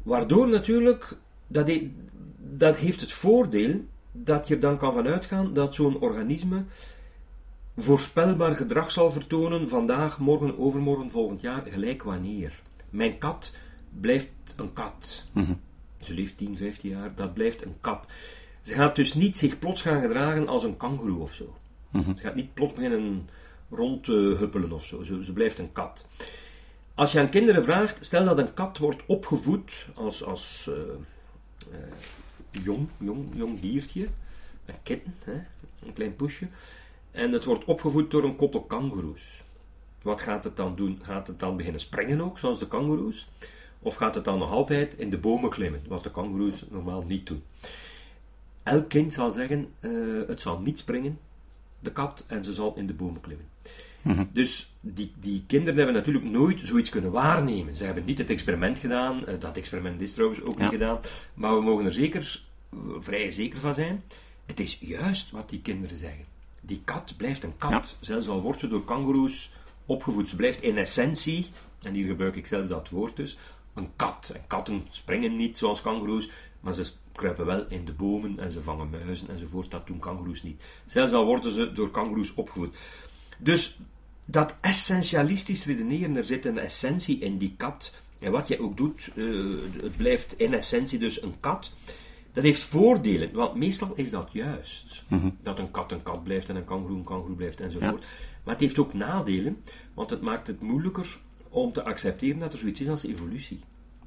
Waardoor 0.03 0.47
natuurlijk, 0.47 1.17
dat, 1.47 1.67
he- 1.67 1.91
dat 2.37 2.77
heeft 2.77 3.01
het 3.01 3.11
voordeel 3.11 3.85
dat 4.11 4.47
je 4.47 4.53
er 4.55 4.59
dan 4.61 4.77
kan 4.77 4.93
vanuitgaan 4.93 5.53
dat 5.53 5.75
zo'n 5.75 5.99
organisme 5.99 6.63
voorspelbaar 7.77 8.55
gedrag 8.55 8.91
zal 8.91 9.11
vertonen 9.11 9.69
vandaag, 9.69 10.19
morgen, 10.19 10.57
overmorgen, 10.59 11.09
volgend 11.11 11.41
jaar, 11.41 11.63
gelijk 11.69 12.03
wanneer. 12.03 12.61
Mijn 12.89 13.17
kat 13.17 13.55
blijft 14.01 14.33
een 14.55 14.73
kat. 14.73 15.25
Ze 15.99 16.13
leeft 16.13 16.37
10, 16.37 16.57
15 16.57 16.89
jaar, 16.89 17.11
dat 17.15 17.33
blijft 17.33 17.65
een 17.65 17.75
kat. 17.81 18.07
Ze 18.61 18.73
gaat 18.73 18.95
dus 18.95 19.13
niet 19.13 19.37
zich 19.37 19.59
plots 19.59 19.81
gaan 19.81 20.01
gedragen 20.01 20.47
als 20.47 20.63
een 20.63 20.77
kangoeroe 20.77 21.21
of 21.21 21.33
zo. 21.33 21.55
Ze 22.17 22.23
gaat 22.23 22.35
niet 22.35 22.53
plots 22.53 22.73
beginnen 22.73 23.29
rond 23.69 24.05
huppelen 24.05 24.71
of 24.71 24.85
zo. 24.85 25.03
Ze, 25.03 25.23
ze 25.23 25.33
blijft 25.33 25.59
een 25.59 25.71
kat. 25.71 26.05
Als 26.97 27.11
je 27.11 27.19
aan 27.19 27.29
kinderen 27.29 27.63
vraagt, 27.63 28.05
stel 28.05 28.25
dat 28.25 28.37
een 28.37 28.53
kat 28.53 28.77
wordt 28.77 29.03
opgevoed 29.05 29.87
als, 29.95 30.23
als 30.23 30.69
eh, 30.69 30.75
eh, 31.73 32.63
jong, 32.63 32.89
jong, 32.97 33.29
jong 33.33 33.59
diertje, 33.59 34.07
een 34.65 34.75
kitten, 34.83 35.15
hè, 35.23 35.33
een 35.85 35.93
klein 35.93 36.15
poesje, 36.15 36.47
en 37.11 37.31
het 37.31 37.43
wordt 37.43 37.65
opgevoed 37.65 38.11
door 38.11 38.23
een 38.23 38.35
koppel 38.35 38.61
kangoeroes. 38.61 39.43
Wat 40.01 40.21
gaat 40.21 40.43
het 40.43 40.55
dan 40.55 40.75
doen? 40.75 40.99
Gaat 41.01 41.27
het 41.27 41.39
dan 41.39 41.57
beginnen 41.57 41.81
springen 41.81 42.21
ook, 42.21 42.37
zoals 42.37 42.59
de 42.59 42.67
kangoeroes? 42.67 43.29
Of 43.79 43.95
gaat 43.95 44.15
het 44.15 44.25
dan 44.25 44.39
nog 44.39 44.51
altijd 44.51 44.95
in 44.95 45.09
de 45.09 45.17
bomen 45.17 45.49
klimmen, 45.49 45.81
wat 45.87 46.03
de 46.03 46.11
kangoeroes 46.11 46.65
normaal 46.69 47.03
niet 47.07 47.27
doen? 47.27 47.43
Elk 48.63 48.89
kind 48.89 49.13
zal 49.13 49.31
zeggen, 49.31 49.73
eh, 49.79 49.91
het 50.27 50.41
zal 50.41 50.59
niet 50.59 50.79
springen, 50.79 51.19
de 51.79 51.91
kat, 51.91 52.23
en 52.27 52.43
ze 52.43 52.53
zal 52.53 52.73
in 52.75 52.87
de 52.87 52.93
bomen 52.93 53.21
klimmen. 53.21 53.45
Dus 54.31 54.73
die, 54.79 55.11
die 55.19 55.43
kinderen 55.47 55.75
hebben 55.77 55.95
natuurlijk 55.95 56.25
nooit 56.25 56.59
zoiets 56.63 56.89
kunnen 56.89 57.11
waarnemen. 57.11 57.75
Ze 57.75 57.85
hebben 57.85 58.05
niet 58.05 58.17
het 58.17 58.29
experiment 58.29 58.79
gedaan, 58.79 59.25
eh, 59.25 59.39
dat 59.39 59.57
experiment 59.57 60.01
is 60.01 60.13
trouwens 60.13 60.41
ook 60.41 60.57
Ja. 60.57 60.61
niet 60.61 60.71
gedaan, 60.71 60.99
maar 61.33 61.55
we 61.55 61.61
mogen 61.61 61.85
er 61.85 61.91
zeker, 61.93 62.43
vrij 62.99 63.31
zeker 63.31 63.59
van 63.59 63.73
zijn, 63.73 64.03
het 64.45 64.59
is 64.59 64.77
juist 64.81 65.31
wat 65.31 65.49
die 65.49 65.61
kinderen 65.61 65.97
zeggen. 65.97 66.25
Die 66.61 66.81
kat 66.85 67.13
blijft 67.17 67.43
een 67.43 67.57
kat, 67.57 67.97
zelfs 67.99 68.27
al 68.27 68.41
wordt 68.41 68.59
ze 68.59 68.67
door 68.67 68.83
kangoeroes 68.85 69.51
opgevoed. 69.85 70.29
Ze 70.29 70.35
blijft 70.35 70.61
in 70.61 70.77
essentie, 70.77 71.47
en 71.81 71.93
hier 71.93 72.07
gebruik 72.07 72.35
ik 72.35 72.47
zelfs 72.47 72.67
dat 72.69 72.89
woord 72.89 73.15
dus, 73.15 73.37
een 73.73 73.89
kat. 73.95 74.31
En 74.35 74.41
katten 74.47 74.83
springen 74.89 75.35
niet 75.35 75.57
zoals 75.57 75.81
kangoeroes, 75.81 76.29
maar 76.67 76.75
ze 76.75 76.91
kruipen 77.11 77.45
wel 77.45 77.65
in 77.69 77.85
de 77.85 77.93
bomen 77.93 78.39
en 78.39 78.51
ze 78.51 78.63
vangen 78.63 78.89
muizen 78.89 79.29
enzovoort. 79.29 79.71
Dat 79.71 79.87
doen 79.87 79.99
kangoeroes 79.99 80.43
niet. 80.43 80.63
Zelfs 80.85 81.13
al 81.13 81.25
worden 81.25 81.51
ze 81.51 81.71
door 81.71 81.91
kangoeroes 81.91 82.33
opgevoed. 82.33 82.75
Dus 83.37 83.79
dat 84.25 84.55
essentialistisch 84.61 85.65
redeneren, 85.65 86.15
er 86.15 86.25
zit 86.25 86.45
een 86.45 86.57
essentie 86.57 87.19
in 87.19 87.37
die 87.37 87.53
kat. 87.57 87.93
En 88.19 88.31
wat 88.31 88.47
jij 88.47 88.59
ook 88.59 88.77
doet, 88.77 89.09
eh, 89.15 89.25
het 89.81 89.97
blijft 89.97 90.33
in 90.37 90.53
essentie 90.53 90.99
dus 90.99 91.21
een 91.21 91.39
kat. 91.39 91.71
Dat 92.33 92.43
heeft 92.43 92.61
voordelen, 92.61 93.31
want 93.33 93.55
meestal 93.55 93.93
is 93.95 94.09
dat 94.09 94.29
juist. 94.31 95.03
Dat 95.41 95.59
een 95.59 95.71
kat 95.71 95.91
een 95.91 96.03
kat 96.03 96.23
blijft 96.23 96.49
en 96.49 96.55
een 96.55 96.65
kangoeroe 96.65 96.97
een 96.97 97.03
kangoeroe 97.03 97.35
blijft 97.35 97.59
enzovoort. 97.59 98.05
Maar 98.43 98.53
het 98.53 98.63
heeft 98.63 98.79
ook 98.79 98.93
nadelen, 98.93 99.63
want 99.93 100.09
het 100.09 100.21
maakt 100.21 100.47
het 100.47 100.61
moeilijker 100.61 101.19
om 101.49 101.71
te 101.71 101.83
accepteren 101.83 102.39
dat 102.39 102.53
er 102.53 102.59
zoiets 102.59 102.81
is 102.81 102.89
als 102.89 103.03
evolutie. 103.03 103.59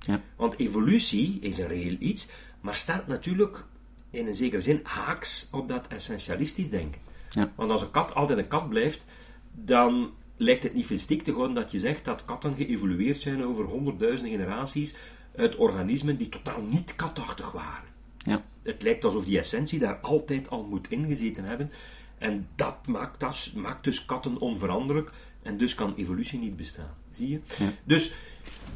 Ja. 0.06 0.20
Want 0.36 0.58
evolutie 0.58 1.38
is 1.40 1.58
een 1.58 1.68
reëel 1.68 1.96
iets, 1.98 2.28
maar 2.60 2.74
staat 2.74 3.06
natuurlijk 3.06 3.64
in 4.10 4.26
een 4.26 4.34
zekere 4.34 4.62
zin 4.62 4.80
haaks 4.82 5.48
op 5.52 5.68
dat 5.68 5.86
essentialistisch 5.88 6.70
denken. 6.70 7.00
Ja. 7.30 7.52
Want 7.54 7.70
als 7.70 7.82
een 7.82 7.90
kat 7.90 8.14
altijd 8.14 8.38
een 8.38 8.48
kat 8.48 8.68
blijft, 8.68 9.04
dan 9.52 10.10
lijkt 10.36 10.62
het 10.62 10.74
niet 10.74 10.86
veel 10.86 11.22
te 11.22 11.32
houden 11.32 11.54
dat 11.54 11.70
je 11.70 11.78
zegt 11.78 12.04
dat 12.04 12.24
katten 12.24 12.54
geëvolueerd 12.56 13.20
zijn 13.20 13.44
over 13.44 13.64
honderdduizenden 13.64 14.38
generaties 14.38 14.94
uit 15.36 15.56
organismen 15.56 16.16
die 16.16 16.28
totaal 16.28 16.62
niet 16.62 16.96
katachtig 16.96 17.52
waren. 17.52 17.88
Ja. 18.18 18.44
Het 18.62 18.82
lijkt 18.82 19.04
alsof 19.04 19.24
die 19.24 19.38
essentie 19.38 19.78
daar 19.78 19.96
altijd 19.96 20.50
al 20.50 20.64
moet 20.64 20.90
ingezeten 20.90 21.44
hebben. 21.44 21.70
En 22.18 22.48
dat 22.54 22.86
maakt, 22.86 23.20
dat 23.20 23.50
maakt 23.54 23.84
dus 23.84 24.04
katten 24.04 24.38
onveranderlijk. 24.38 25.10
En 25.42 25.56
dus 25.56 25.74
kan 25.74 25.94
evolutie 25.96 26.38
niet 26.38 26.56
bestaan. 26.56 26.94
Zie 27.10 27.28
je? 27.28 27.40
Dus 27.84 28.12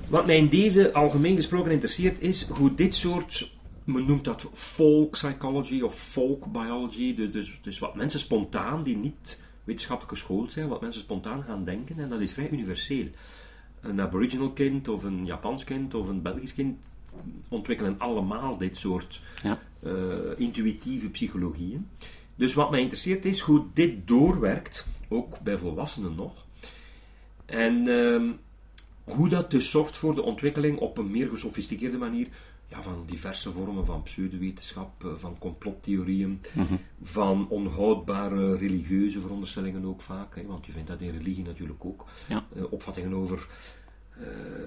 wat 0.08 0.26
mij 0.26 0.36
in 0.36 0.48
deze 0.48 0.92
algemeen 0.92 1.36
gesproken 1.36 1.70
interesseert, 1.70 2.20
is 2.20 2.48
hoe 2.48 2.74
dit 2.74 2.94
soort, 2.94 3.52
men 3.84 4.04
noemt 4.04 4.24
dat 4.24 4.48
folk 4.52 5.10
psychology 5.10 5.80
of 5.80 5.94
folk 5.94 6.52
biology, 6.52 7.14
dus, 7.14 7.30
dus, 7.30 7.58
dus 7.62 7.78
wat 7.78 7.94
mensen 7.94 8.20
spontaan, 8.20 8.82
die 8.82 8.96
niet 8.96 9.40
wetenschappelijk 9.64 10.18
geschoold 10.18 10.52
zijn, 10.52 10.68
wat 10.68 10.80
mensen 10.80 11.00
spontaan 11.00 11.42
gaan 11.42 11.64
denken, 11.64 11.98
en 11.98 12.08
dat 12.08 12.20
is 12.20 12.32
vrij 12.32 12.50
universeel. 12.50 13.06
Een 13.80 14.00
aboriginal 14.00 14.50
kind, 14.50 14.88
of 14.88 15.04
een 15.04 15.26
Japans 15.26 15.64
kind, 15.64 15.94
of 15.94 16.08
een 16.08 16.22
Belgisch 16.22 16.54
kind 16.54 16.76
ontwikkelen 17.48 17.98
allemaal 17.98 18.56
dit 18.56 18.76
soort 18.76 19.20
Ja. 19.42 19.58
eh, 19.82 19.92
intuïtieve 20.36 21.08
psychologieën. 21.08 21.88
Dus 22.36 22.54
wat 22.54 22.70
mij 22.70 22.80
interesseert 22.80 23.24
is 23.24 23.40
hoe 23.40 23.64
dit 23.74 24.08
doorwerkt, 24.08 24.86
ook 25.08 25.40
bij 25.40 25.58
volwassenen 25.58 26.14
nog. 26.14 26.46
En 27.46 27.88
ehm, 27.88 28.30
hoe 29.16 29.28
dat 29.28 29.50
dus 29.50 29.70
zorgt 29.70 29.96
voor 29.96 30.14
de 30.14 30.22
ontwikkeling 30.22 30.78
op 30.78 30.98
een 30.98 31.10
meer 31.10 31.28
gesofisticeerde 31.28 31.98
manier 31.98 32.28
ja, 32.68 32.82
van 32.82 33.04
diverse 33.06 33.50
vormen 33.50 33.84
van 33.84 34.02
pseudowetenschap, 34.02 35.04
eh, 35.04 35.10
van 35.16 35.38
complottheorieën, 35.38 36.40
van 37.02 37.48
onhoudbare 37.48 38.56
religieuze 38.56 39.20
veronderstellingen 39.20 39.84
ook 39.84 40.00
vaak. 40.00 40.36
Hè, 40.36 40.46
want 40.46 40.66
je 40.66 40.72
vindt 40.72 40.88
dat 40.88 41.00
in 41.00 41.10
religie 41.10 41.44
natuurlijk 41.44 41.84
ook. 41.84 42.04
Ja. 42.28 42.44
Eh, 42.56 42.62
opvattingen 42.72 43.14
over 43.14 43.46
eh, 44.18 44.26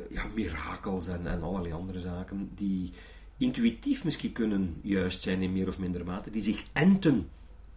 ja, 0.10 0.24
mirakels 0.36 1.08
en, 1.08 1.28
en 1.28 1.44
allerlei 1.44 1.74
andere 1.74 2.00
zaken 2.00 2.50
die 2.56 2.92
intuïtief 3.38 4.04
misschien 4.04 4.32
kunnen 4.32 4.76
juist 4.82 5.22
zijn 5.22 5.42
in 5.42 5.54
meer 5.54 5.68
of 5.68 5.80
mindere 5.80 6.04
mate, 6.04 6.30
die 6.30 6.42
zich 6.42 6.64
enten 6.74 7.30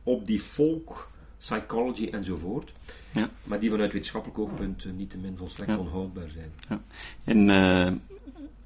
op 0.02 0.26
die 0.26 0.40
folk, 0.40 1.08
psychology 1.38 2.08
enzovoort, 2.10 2.72
Ja. 3.12 3.30
maar 3.44 3.60
die 3.60 3.70
vanuit 3.70 3.92
wetenschappelijk 3.92 4.38
oogpunt 4.38 4.96
niet 4.96 5.10
te 5.10 5.18
min 5.18 5.36
volstrekt 5.36 5.70
Ja. 5.70 5.78
onhoudbaar 5.78 6.28
zijn. 6.28 6.52
Ja. 6.68 6.82
En 7.24 7.48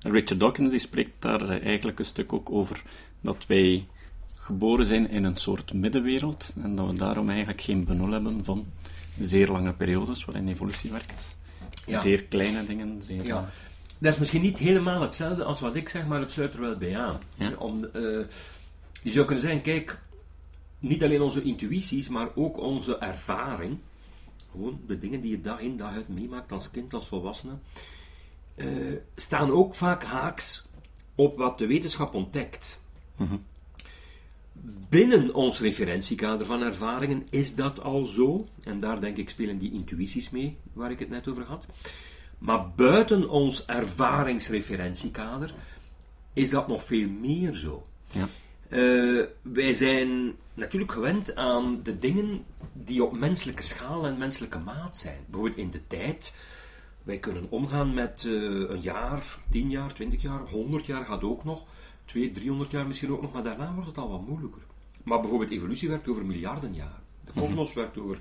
Richard 0.05 0.41
Dawkins 0.41 0.71
die 0.71 0.79
spreekt 0.79 1.23
daar 1.23 1.49
eh, 1.49 1.67
eigenlijk 1.67 1.99
een 1.99 2.05
stuk 2.05 2.33
ook 2.33 2.51
over 2.51 2.83
dat 3.21 3.47
wij 3.47 3.87
geboren 4.35 4.87
zijn 4.87 5.11
in 5.11 5.25
een 5.25 5.37
soort 5.37 5.73
middenwereld 5.73 6.55
en 6.63 6.77
dat 6.77 6.87
we 6.87 6.95
daarom 6.95 7.29
eigenlijk 7.29 7.61
geen 7.61 7.85
benul 7.85 8.11
hebben 8.11 8.45
van 8.45 8.67
zeer 9.21 9.49
lange 9.49 9.73
periodes 9.73 10.25
waarin 10.25 10.49
evolutie 10.49 10.91
werkt. 10.91 11.37
Ja. 11.87 12.01
Zeer 12.01 12.25
kleine 12.25 12.67
dingen, 12.67 13.03
zeer... 13.03 13.27
Ja. 13.27 13.51
Dat 13.99 14.13
is 14.13 14.19
misschien 14.19 14.43
niet 14.43 14.59
helemaal 14.59 15.01
hetzelfde 15.01 15.45
als 15.45 15.61
wat 15.61 15.77
ik 15.77 15.89
zeg, 15.89 16.07
maar 16.07 16.21
het 16.21 16.33
sluit 16.33 16.55
er 16.55 16.61
wel 16.61 16.77
bij 16.77 16.99
aan. 16.99 17.21
Ja. 17.35 17.53
Om, 17.59 17.85
eh, 17.85 18.03
je 19.03 19.11
zou 19.11 19.25
kunnen 19.25 19.45
zeggen, 19.45 19.63
kijk, 19.63 20.03
niet 20.79 21.03
alleen 21.03 21.23
onze 21.23 21.43
intuïties, 21.43 22.09
maar 22.09 22.29
ook 22.35 22.59
onze 22.59 22.99
ervaring, 22.99 23.79
gewoon 24.51 24.81
de 24.87 24.99
dingen 24.99 25.21
die 25.21 25.31
je 25.31 25.41
dag 25.41 25.61
in 25.61 25.77
dag 25.77 25.93
uit 25.93 26.09
meemaakt 26.09 26.53
als 26.53 26.71
kind, 26.71 26.95
als 26.95 27.09
volwassene, 27.09 27.53
eh, 28.55 28.67
staan 29.15 29.51
ook 29.51 29.75
vaak 29.75 30.05
haaks 30.05 30.69
op 31.15 31.37
wat 31.37 31.59
de 31.59 31.67
wetenschap 31.67 32.15
ontdekt. 32.15 32.83
Binnen 34.89 35.35
ons 35.35 35.61
referentiekader 35.61 36.47
van 36.47 36.63
ervaringen 36.63 37.23
is 37.31 37.55
dat 37.55 37.83
al 37.83 38.05
zo, 38.05 38.49
en 38.63 38.79
daar 38.79 39.01
denk 39.01 39.17
ik 39.17 39.29
spelen 39.29 39.59
die 39.59 39.73
intuïties 39.73 40.31
mee, 40.31 40.57
waar 40.73 40.91
ik 40.91 40.99
het 40.99 41.11
net 41.11 41.29
over 41.29 41.43
had. 41.43 41.67
Maar 42.39 42.71
buiten 42.71 43.29
ons 43.29 43.65
ervaringsreferentiekader 43.65 45.55
is 46.33 46.51
dat 46.51 46.69
nog 46.69 46.85
veel 46.85 47.09
meer 47.09 47.55
zo. 47.55 47.87
Ja. 48.13 48.29
Eh, 48.69 49.25
wij 49.43 49.75
zijn 49.75 50.35
natuurlijk 50.55 50.93
gewend 50.93 51.37
aan 51.37 51.83
de 51.83 51.99
dingen 51.99 52.45
die 52.73 53.05
op 53.05 53.19
menselijke 53.19 53.63
schaal 53.63 54.07
en 54.07 54.19
menselijke 54.19 54.59
maat 54.59 54.97
zijn. 54.97 55.19
Bijvoorbeeld 55.27 55.61
in 55.61 55.71
de 55.71 55.87
tijd. 55.87 56.35
Wij 57.05 57.19
kunnen 57.19 57.47
omgaan 57.49 57.95
met 57.95 58.25
eh, 58.27 58.33
een 58.71 58.81
jaar, 58.81 59.39
tien 59.51 59.71
jaar, 59.71 59.95
twintig 59.95 60.23
jaar, 60.23 60.41
honderd 60.41 60.87
jaar 60.87 61.05
gaat 61.05 61.23
ook 61.23 61.45
nog. 61.45 61.65
Twee, 62.05 62.33
driehonderd 62.33 62.71
jaar 62.71 62.87
misschien 62.87 63.13
ook 63.13 63.23
nog, 63.23 63.33
maar 63.33 63.43
daarna 63.43 63.73
wordt 63.73 63.89
het 63.89 63.99
al 63.99 64.11
wat 64.11 64.27
moeilijker. 64.27 64.63
Maar 65.05 65.21
bijvoorbeeld 65.21 65.51
evolutie 65.51 65.89
werkt 65.89 66.09
over 66.09 66.27
miljarden 66.27 66.75
jaren. 66.75 67.03
De 67.25 67.33
kosmos 67.41 67.73
werkt 67.73 67.99
over 67.99 68.19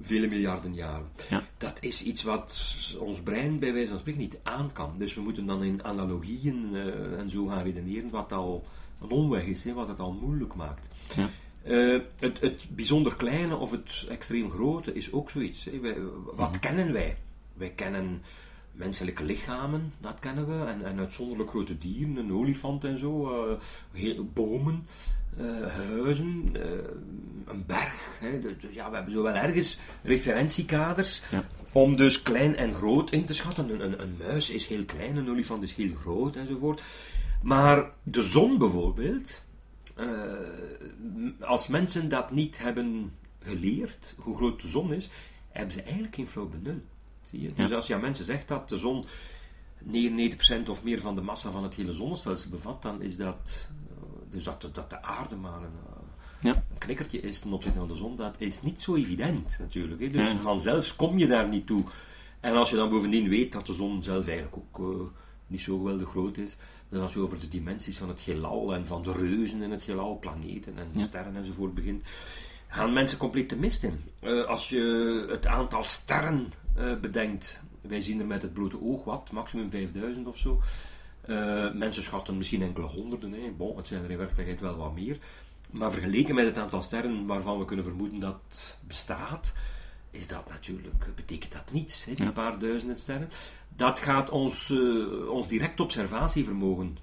vele 0.00 0.26
miljarden 0.26 0.74
jaren. 0.74 1.08
Ja. 1.30 1.42
Dat 1.58 1.76
is 1.80 2.02
iets 2.02 2.22
wat 2.22 2.64
ons 2.98 3.22
brein 3.22 3.58
bij 3.58 3.72
wijze 3.72 3.88
van 3.88 3.98
spreken 3.98 4.20
niet 4.20 4.38
aan 4.42 4.72
kan. 4.72 4.94
Dus 4.98 5.14
we 5.14 5.20
moeten 5.20 5.46
dan 5.46 5.62
in 5.62 5.84
analogieën 5.84 6.70
eh, 6.74 7.18
en 7.18 7.30
zo 7.30 7.46
gaan 7.46 7.62
redeneren, 7.62 8.10
wat 8.10 8.32
al 8.32 8.64
een 9.00 9.10
omweg 9.10 9.44
is, 9.44 9.64
hè, 9.64 9.72
wat 9.72 9.88
het 9.88 10.00
al 10.00 10.12
moeilijk 10.12 10.54
maakt. 10.54 10.88
Ja. 11.16 11.28
Eh, 11.62 12.00
het, 12.18 12.40
het 12.40 12.66
bijzonder 12.70 13.16
kleine 13.16 13.56
of 13.56 13.70
het 13.70 14.06
extreem 14.08 14.50
grote 14.50 14.92
is 14.92 15.12
ook 15.12 15.30
zoiets. 15.30 15.64
Hè. 15.64 15.80
Wij, 15.80 15.96
wat 16.34 16.58
kennen 16.58 16.92
wij? 16.92 17.16
Wij 17.62 17.70
kennen 17.70 18.22
menselijke 18.72 19.24
lichamen, 19.24 19.92
dat 20.00 20.18
kennen 20.18 20.46
we, 20.46 20.64
en, 20.66 20.84
en 20.84 20.98
uitzonderlijk 20.98 21.50
grote 21.50 21.78
dieren, 21.78 22.16
een 22.16 22.32
olifant 22.32 22.84
en 22.84 22.98
zo, 22.98 23.44
eh, 23.48 23.56
heel- 23.92 24.24
bomen, 24.32 24.86
eh, 25.36 25.66
huizen, 25.66 26.50
eh, 26.52 26.62
een 27.46 27.66
berg. 27.66 28.16
Hè. 28.20 28.40
De- 28.40 28.56
de- 28.56 28.72
ja, 28.72 28.88
we 28.88 28.94
hebben 28.94 29.12
zo 29.12 29.22
wel 29.22 29.34
ergens 29.34 29.78
referentiekaders 30.02 31.22
Ja. 31.30 31.44
om 31.72 31.96
dus 31.96 32.22
klein 32.22 32.56
en 32.56 32.74
groot 32.74 33.10
in 33.10 33.24
te 33.24 33.34
schatten. 33.34 33.70
Een, 33.70 33.84
een, 33.84 34.02
een 34.02 34.16
muis 34.18 34.50
is 34.50 34.66
heel 34.66 34.84
klein, 34.84 35.16
een 35.16 35.30
olifant 35.30 35.62
is 35.62 35.72
heel 35.74 35.94
groot 35.94 36.36
enzovoort. 36.36 36.82
Maar 37.42 37.90
de 38.02 38.22
zon 38.22 38.58
bijvoorbeeld, 38.58 39.44
als 41.40 41.68
mensen 41.68 42.08
dat 42.08 42.30
niet 42.30 42.58
hebben 42.58 43.12
geleerd, 43.42 44.14
hoe 44.18 44.36
groot 44.36 44.60
de 44.62 44.68
zon 44.68 44.92
is, 44.92 45.08
hebben 45.50 45.72
ze 45.72 45.82
eigenlijk 45.82 46.14
geen 46.14 46.28
flauw 46.28 46.48
benul. 46.48 46.80
Zie 47.24 47.40
je? 47.40 47.52
Dus 47.52 47.68
Ja. 47.68 47.74
als 47.76 47.86
je 47.86 47.94
aan 47.94 48.00
mensen 48.00 48.24
zegt 48.24 48.48
dat 48.48 48.68
de 48.68 48.78
zon 48.78 49.04
99% 49.84 50.68
of 50.68 50.82
meer 50.82 51.00
van 51.00 51.14
de 51.14 51.20
massa 51.20 51.50
van 51.50 51.62
het 51.62 51.74
hele 51.74 51.92
zonnestelsel 51.92 52.50
bevat, 52.50 52.82
dan 52.82 53.02
is 53.02 53.16
dat, 53.16 53.70
eh, 53.90 53.96
dus 54.30 54.44
dat, 54.44 54.68
dat 54.72 54.90
de 54.90 55.02
aarde 55.02 55.36
maar 55.36 55.62
een, 55.62 55.78
eh, 55.88 55.96
Ja. 56.40 56.54
een 56.54 56.78
knikkertje 56.78 57.20
is 57.20 57.38
ten 57.38 57.52
opzichte 57.52 57.78
van 57.78 57.88
de 57.88 57.96
zon, 57.96 58.16
dat 58.16 58.34
is 58.38 58.62
niet 58.62 58.80
zo 58.80 58.94
evident 58.94 59.56
natuurlijk. 59.58 60.00
Hè? 60.00 60.10
Dus 60.10 60.26
Ja. 60.30 60.40
vanzelf 60.40 60.96
kom 60.96 61.18
je 61.18 61.26
daar 61.26 61.48
niet 61.48 61.66
toe. 61.66 61.84
En 62.40 62.54
als 62.54 62.70
je 62.70 62.76
dan 62.76 62.90
bovendien 62.90 63.28
weet 63.28 63.52
dat 63.52 63.66
de 63.66 63.72
zon 63.74 64.02
zelf 64.02 64.26
eigenlijk 64.26 64.56
ook 64.56 64.78
eh, 64.94 65.06
niet 65.46 65.60
zo 65.60 65.76
geweldig 65.78 66.08
groot 66.08 66.36
is, 66.36 66.56
dus 66.88 67.00
als 67.00 67.12
je 67.12 67.20
over 67.20 67.40
de 67.40 67.48
dimensies 67.48 67.98
van 67.98 68.08
het 68.08 68.20
heelal 68.20 68.74
en 68.74 68.86
van 68.86 69.02
de 69.02 69.12
reuzen 69.12 69.62
in 69.62 69.70
het 69.70 69.82
heelal, 69.82 70.18
planeten 70.18 70.74
en 70.78 71.02
sterren 71.04 71.36
enzovoort 71.36 71.74
begint, 71.74 72.02
gaan 72.68 72.92
mensen 72.92 73.18
compleet 73.18 73.50
de 73.50 73.56
mist 73.56 73.82
in. 73.82 74.00
Als 74.46 74.68
je 74.68 75.24
het 75.28 75.46
aantal 75.46 75.84
sterren 75.84 76.52
eh, 76.74 76.96
bedenkt, 77.00 77.62
wij 77.80 78.00
zien 78.00 78.20
er 78.20 78.26
met 78.26 78.42
het 78.42 78.52
blote 78.52 78.82
oog 78.82 79.04
wat, 79.04 79.32
maximum 79.32 79.70
5000 79.70 80.26
of 80.26 80.38
zo. 80.38 80.60
Eh, 81.20 81.72
mensen 81.72 82.02
schatten 82.02 82.36
misschien 82.36 82.62
enkele 82.62 82.86
honderden, 82.86 83.32
hè. 83.32 83.50
Bon, 83.56 83.76
het 83.76 83.86
zijn 83.86 84.04
er 84.04 84.10
in 84.10 84.18
werkelijkheid 84.18 84.60
wel 84.60 84.76
wat 84.76 84.94
meer. 84.94 85.18
Maar 85.70 85.92
vergeleken 85.92 86.34
met 86.34 86.44
het 86.46 86.56
aantal 86.58 86.82
sterren 86.82 87.26
waarvan 87.26 87.58
we 87.58 87.64
kunnen 87.64 87.84
vermoeden 87.84 88.20
dat 88.20 88.38
het 88.48 88.78
bestaat, 88.86 89.54
is 90.10 90.28
dat 90.28 90.48
natuurlijk, 90.48 91.10
betekent 91.14 91.52
dat 91.52 91.72
niets, 91.72 92.04
hè, 92.04 92.14
die 92.14 92.24
Ja. 92.24 92.30
paar 92.30 92.58
duizenden 92.58 92.98
sterren. 92.98 93.28
Dat 93.76 93.98
gaat 93.98 94.30
ons, 94.30 94.70
eh, 94.70 95.28
ons 95.28 95.48
direct 95.48 95.80
observatievermogen 95.80 96.96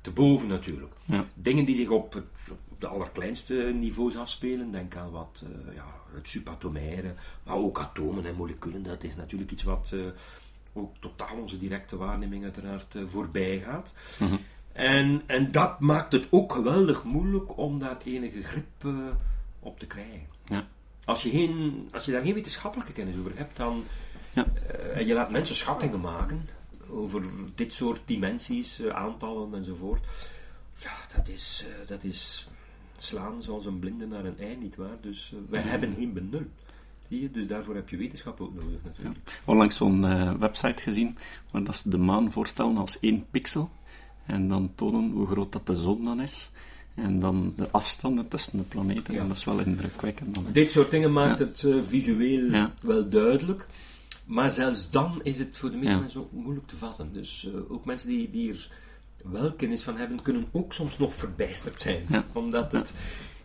te 0.00 0.10
boven 0.10 0.48
natuurlijk. 0.48 0.92
Ja. 1.04 1.24
Dingen 1.34 1.64
die 1.64 1.74
zich 1.74 1.88
op, 1.88 2.12
het, 2.12 2.24
op 2.50 2.80
de 2.80 2.86
allerkleinste 2.86 3.54
niveaus 3.54 4.16
afspelen, 4.16 4.70
denk 4.70 4.96
aan 4.96 5.10
wat, 5.10 5.44
ja, 5.74 5.94
het 6.14 6.28
subatomaire, 6.28 7.14
maar 7.42 7.56
ook 7.56 7.78
atomen 7.80 8.26
en 8.26 8.34
moleculen, 8.34 8.82
dat 8.82 9.04
is 9.04 9.16
natuurlijk 9.16 9.50
iets 9.50 9.62
wat 9.62 9.90
eh, 9.94 10.00
ook 10.72 10.94
totaal 11.00 11.36
onze 11.36 11.58
directe 11.58 11.96
waarneming 11.96 12.44
uiteraard 12.44 12.94
eh, 12.94 13.02
voorbij 13.06 13.60
gaat. 13.60 13.94
En, 14.72 15.22
en 15.26 15.52
dat 15.52 15.80
maakt 15.80 16.12
het 16.12 16.26
ook 16.30 16.52
geweldig 16.52 17.04
moeilijk 17.04 17.58
om 17.58 17.78
daar 17.78 17.96
enige 18.04 18.42
grip 18.42 18.84
eh, 18.84 18.90
op 19.60 19.78
te 19.78 19.86
krijgen. 19.86 20.26
Ja. 20.44 20.66
Als 21.04 21.22
je, 21.22 21.30
geen, 21.30 21.88
als 21.90 22.04
je 22.04 22.12
daar 22.12 22.20
geen 22.20 22.34
wetenschappelijke 22.34 22.92
kennis 22.92 23.16
over 23.18 23.32
hebt, 23.34 23.56
dan, 23.56 23.84
Ja. 24.32 24.44
en 24.94 25.06
je 25.06 25.14
laat 25.14 25.30
mensen 25.30 25.56
schattingen 25.56 26.00
maken 26.00 26.48
over 26.90 27.22
dit 27.54 27.72
soort 27.72 28.00
dimensies, 28.04 28.82
aantallen 28.84 29.54
enzovoort. 29.54 30.04
Ja, 30.78 30.96
dat 31.16 31.28
is, 31.28 31.66
dat 31.86 32.04
is 32.04 32.48
slaan 33.02 33.42
zoals 33.42 33.66
een 33.66 33.78
blinde 33.78 34.06
naar 34.06 34.24
een 34.24 34.38
ei, 34.38 34.56
nietwaar? 34.56 34.96
Dus 35.00 35.32
eh, 35.34 35.38
wij 35.50 35.62
hebben 35.62 35.94
geen 35.94 36.12
benul. 36.12 36.46
Zie 37.08 37.20
je? 37.20 37.30
Dus 37.30 37.46
daarvoor 37.46 37.74
heb 37.74 37.88
je 37.88 37.96
wetenschap 37.96 38.40
ook 38.40 38.54
nodig 38.54 38.78
natuurlijk. 38.84 39.16
Ja. 39.24 39.32
Onlangs 39.44 39.76
zo'n 39.76 40.04
uh, 40.04 40.34
website 40.34 40.82
gezien 40.82 41.16
waar 41.50 41.64
dat 41.64 41.76
ze 41.76 41.90
de 41.90 41.98
maan 41.98 42.30
voorstellen 42.30 42.76
als 42.76 43.00
één 43.00 43.26
pixel. 43.30 43.70
En 44.26 44.48
dan 44.48 44.72
tonen 44.74 45.10
hoe 45.10 45.26
groot 45.26 45.52
dat 45.52 45.66
de 45.66 45.76
zon 45.76 46.04
dan 46.04 46.20
is. 46.20 46.50
En 46.94 47.20
dan 47.20 47.52
de 47.56 47.70
afstanden 47.70 48.28
tussen 48.28 48.58
de 48.58 48.64
planeten. 48.64 49.14
Ja. 49.14 49.20
En 49.20 49.28
dat 49.28 49.36
is 49.36 49.44
wel 49.44 49.58
indrukwekkend. 49.58 50.34
Dan. 50.34 50.46
Dit 50.52 50.70
soort 50.70 50.90
dingen 50.90 51.12
maakt 51.12 51.38
het 51.38 51.62
uh, 51.62 51.82
visueel 51.82 52.68
wel 52.80 53.08
duidelijk. 53.08 53.68
Maar 54.26 54.50
zelfs 54.50 54.90
dan 54.90 55.20
is 55.22 55.38
het 55.38 55.58
voor 55.58 55.70
de 55.70 55.76
meeste 55.76 55.98
mensen 56.00 56.20
ook 56.20 56.32
moeilijk 56.32 56.66
te 56.66 56.76
vatten. 56.76 57.12
Dus 57.12 57.48
ook 57.68 57.84
mensen 57.84 58.08
die, 58.08 58.30
die 58.30 58.50
er 58.50 58.70
wel 59.30 59.52
kennis 59.52 59.82
van 59.82 59.96
hebben, 59.96 60.22
kunnen 60.22 60.46
ook 60.52 60.72
soms 60.72 60.98
nog 60.98 61.14
verbijsterd 61.14 61.80
zijn. 61.80 62.06
Omdat 62.32 62.72
het. 62.72 62.92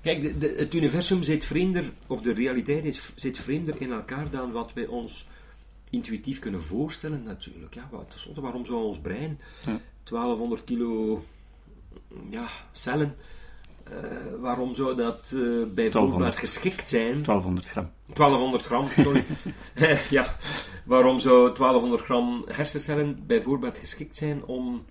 Kijk, 0.01 0.39
de, 0.39 0.53
het 0.57 0.73
universum 0.73 1.23
zit 1.23 1.45
vreemder, 1.45 1.83
of 2.07 2.21
de 2.21 2.33
realiteit 2.33 2.85
is, 2.85 3.11
zit 3.15 3.37
vreemder 3.37 3.81
in 3.81 3.91
elkaar 3.91 4.29
dan 4.29 4.51
wat 4.51 4.73
wij 4.73 4.85
ons 4.85 5.25
intuïtief 5.89 6.39
kunnen 6.39 6.63
voorstellen, 6.63 7.23
natuurlijk. 7.23 7.73
Ja, 7.73 7.87
wat, 7.91 8.27
waarom 8.35 8.65
zou 8.65 8.83
ons 8.83 8.99
brein 8.99 9.39
1200 10.03 10.63
kilo 10.63 11.23
ja, 12.29 12.47
cellen, 12.71 13.15
uh, 13.91 14.41
waarom 14.41 14.75
zou 14.75 14.95
dat 14.95 15.31
uh, 15.35 15.65
bijvoorbeeld 15.73 16.35
geschikt 16.35 16.89
zijn? 16.89 17.23
1200 17.23 17.67
gram. 17.67 17.89
1200 18.13 18.63
gram, 18.65 18.87
sorry. 18.87 19.25
ja, 20.17 20.35
waarom 20.83 21.19
zou 21.19 21.55
1200 21.55 22.03
gram 22.03 22.45
hersencellen 22.47 23.23
bijvoorbeeld 23.27 23.77
geschikt 23.77 24.15
zijn 24.15 24.45
om 24.45 24.85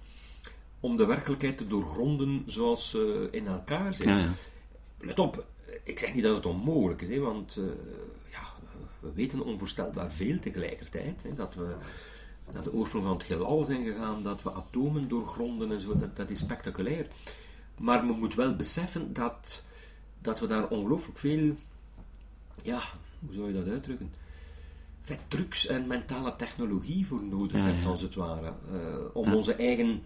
om 0.82 0.96
de 0.96 1.06
werkelijkheid 1.06 1.56
te 1.56 1.66
doorgronden 1.66 2.42
zoals 2.46 2.90
ze 2.90 3.28
in 3.30 3.46
elkaar 3.46 3.94
zit. 3.94 4.06
Ja, 4.06 4.30
Let 4.98 5.18
op, 5.18 5.44
ik 5.84 5.98
zeg 5.98 6.14
niet 6.14 6.22
dat 6.22 6.34
het 6.34 6.46
onmogelijk 6.46 7.02
is, 7.02 7.08
hè, 7.08 7.18
want 7.18 7.56
uh, 7.58 7.64
ja, 8.30 8.40
we 9.00 9.12
weten 9.14 9.44
onvoorstelbaar 9.44 10.12
veel 10.12 10.38
tegelijkertijd. 10.38 11.22
Hè, 11.22 11.34
dat 11.34 11.54
we 11.54 11.74
naar 12.52 12.62
de 12.62 12.72
oorsprong 12.72 13.04
van 13.04 13.12
het 13.12 13.22
heelal 13.22 13.62
zijn 13.62 13.84
gegaan, 13.84 14.22
dat 14.22 14.42
we 14.42 14.52
atomen 14.52 15.08
doorgronden 15.08 15.72
en 15.72 15.80
zo, 15.80 15.96
dat, 15.96 16.16
dat 16.16 16.30
is 16.30 16.38
spectaculair. 16.38 17.06
Maar 17.78 18.04
men 18.04 18.18
moet 18.18 18.34
wel 18.34 18.56
beseffen 18.56 19.12
dat, 19.12 19.64
dat 20.18 20.40
we 20.40 20.46
daar 20.46 20.68
ongelooflijk 20.68 21.18
veel, 21.18 21.56
ja, 22.62 22.82
hoe 23.18 23.34
zou 23.34 23.46
je 23.46 23.54
dat 23.54 23.68
uitdrukken? 23.68 24.12
Vet 25.02 25.20
trucs 25.28 25.66
en 25.66 25.86
mentale 25.86 26.36
technologie 26.36 27.06
voor 27.06 27.22
nodig 27.22 27.56
ja, 27.56 27.64
hebben, 27.64 27.86
als 27.86 28.02
het 28.02 28.14
ware. 28.14 28.52
Uh, 28.72 28.78
om 29.12 29.34
onze 29.34 29.54
eigen 29.54 30.02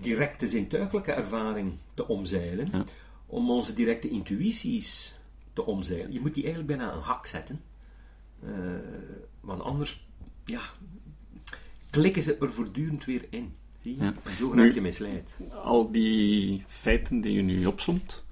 directe 0.00 0.46
zintuigelijke 0.46 1.12
ervaring 1.12 1.72
te 1.94 2.08
omzeilen, 2.08 2.68
om 3.26 3.50
onze 3.50 3.74
directe 3.74 4.08
intuïties 4.08 5.18
te 5.52 5.64
omzeilen. 5.64 6.12
Je 6.12 6.20
moet 6.20 6.34
die 6.34 6.44
eigenlijk 6.44 6.76
bijna 6.76 6.92
een 6.92 7.00
hak 7.02 7.26
zetten, 7.26 7.60
uh, 8.44 8.50
want 9.40 9.62
anders 9.62 10.06
ja, 10.44 10.60
klikken 11.90 12.22
ze 12.22 12.36
er 12.36 12.52
voortdurend 12.52 13.04
weer 13.04 13.26
in. 13.30 13.54
Zie 13.82 13.96
je? 13.96 14.12
En 14.22 14.36
zo 14.36 14.52
raak 14.54 14.72
je 14.72 14.80
misleid. 14.80 15.38
Al 15.62 15.90
die 15.90 16.64
feiten 16.66 17.20
die 17.20 17.32
je 17.32 17.42
nu 17.42 17.66
opzomt, 17.66 18.24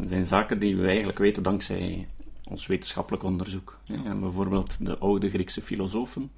zijn 0.00 0.26
zaken 0.26 0.58
die 0.58 0.76
we 0.76 0.86
eigenlijk 0.86 1.18
weten 1.18 1.42
dankzij 1.42 2.08
ons 2.44 2.66
wetenschappelijk 2.66 3.22
onderzoek. 3.22 3.78
Ja, 3.84 4.14
bijvoorbeeld 4.14 4.86
de 4.86 4.98
oude 4.98 5.28
Griekse 5.28 5.62
filosofen 5.62 6.30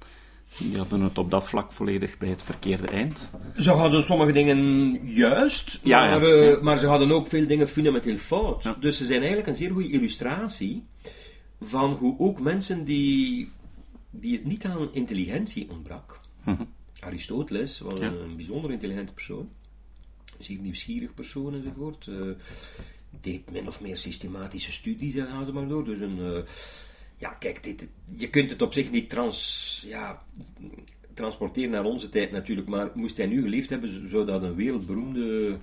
die 0.57 0.77
hadden 0.77 1.01
het 1.01 1.17
op 1.17 1.31
dat 1.31 1.47
vlak 1.47 1.71
volledig 1.71 2.17
bij 2.17 2.29
het 2.29 2.43
verkeerde 2.43 2.87
eind. 2.87 3.19
Ze 3.55 3.71
hadden 3.71 4.03
sommige 4.03 4.31
dingen 4.31 4.99
juist, 5.13 5.79
maar, 5.83 6.63
maar, 6.63 6.77
ze 6.77 6.87
hadden 6.87 7.11
ook 7.11 7.27
veel 7.27 7.47
dingen 7.47 7.67
fundamenteel 7.67 8.17
fout. 8.17 8.75
Dus 8.79 8.97
ze 8.97 9.05
zijn 9.05 9.19
eigenlijk 9.19 9.47
een 9.47 9.55
zeer 9.55 9.71
goede 9.71 9.89
illustratie 9.89 10.83
van 11.61 11.93
hoe 11.93 12.19
ook 12.19 12.39
mensen 12.39 12.83
die, 12.83 13.51
die 14.09 14.33
het 14.33 14.45
niet 14.45 14.65
aan 14.65 14.93
intelligentie 14.93 15.69
ontbrak. 15.69 16.19
Mhm. 16.43 16.63
Aristoteles 16.99 17.79
was 17.79 17.99
een 17.99 18.35
bijzonder 18.35 18.71
intelligente 18.71 19.13
persoon, 19.13 19.49
zeer 20.37 20.59
nieuwsgierig 20.59 21.13
persoon 21.13 21.53
enzovoort. 21.53 22.05
Uh, 22.05 22.31
deed 23.21 23.51
min 23.51 23.67
of 23.67 23.81
meer 23.81 23.97
systematische 23.97 24.71
studies 24.71 25.15
en 25.15 25.27
gaan 25.27 25.45
ze 25.45 25.51
maar 25.51 25.67
door. 25.67 25.85
Dus 25.85 25.99
een 25.99 26.17
uh, 26.17 26.39
ja, 27.19 27.29
kijk, 27.29 27.63
dit, 27.63 27.87
je 28.15 28.29
kunt 28.29 28.49
het 28.49 28.61
op 28.61 28.73
zich 28.73 28.91
niet 28.91 29.09
trans, 29.09 29.85
ja, 29.87 30.21
transporteren 31.13 31.71
naar 31.71 31.83
onze 31.83 32.09
tijd 32.09 32.31
natuurlijk, 32.31 32.67
maar 32.67 32.89
moest 32.93 33.17
hij 33.17 33.25
nu 33.25 33.41
geleefd 33.41 33.69
hebben, 33.69 34.09
zou 34.09 34.25
dat 34.25 34.43
een 34.43 34.55
wereldberoemde 34.55 35.57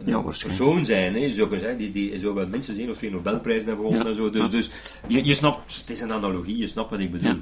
uh, 0.00 0.06
ja, 0.06 0.20
persoon 0.20 0.84
zijn. 0.84 1.14
Hè? 1.14 1.30
Zou, 1.30 1.58
zijn 1.58 1.76
die, 1.76 1.90
die 1.90 2.18
zou 2.18 2.34
wel 2.34 2.46
minstens 2.46 2.78
één 2.78 2.90
of 2.90 2.96
twee 2.96 3.10
Nobelprijzen 3.10 3.68
hebben 3.68 3.86
gewonnen 3.86 4.06
en 4.06 4.14
zo. 4.14 4.30
Dus, 4.30 4.50
dus 4.50 4.70
je, 5.06 5.24
je 5.24 5.34
snapt, 5.34 5.76
het 5.76 5.90
is 5.90 6.00
een 6.00 6.12
analogie, 6.12 6.56
je 6.56 6.66
snapt 6.66 6.90
wat 6.90 7.00
ik 7.00 7.10
bedoel. 7.10 7.40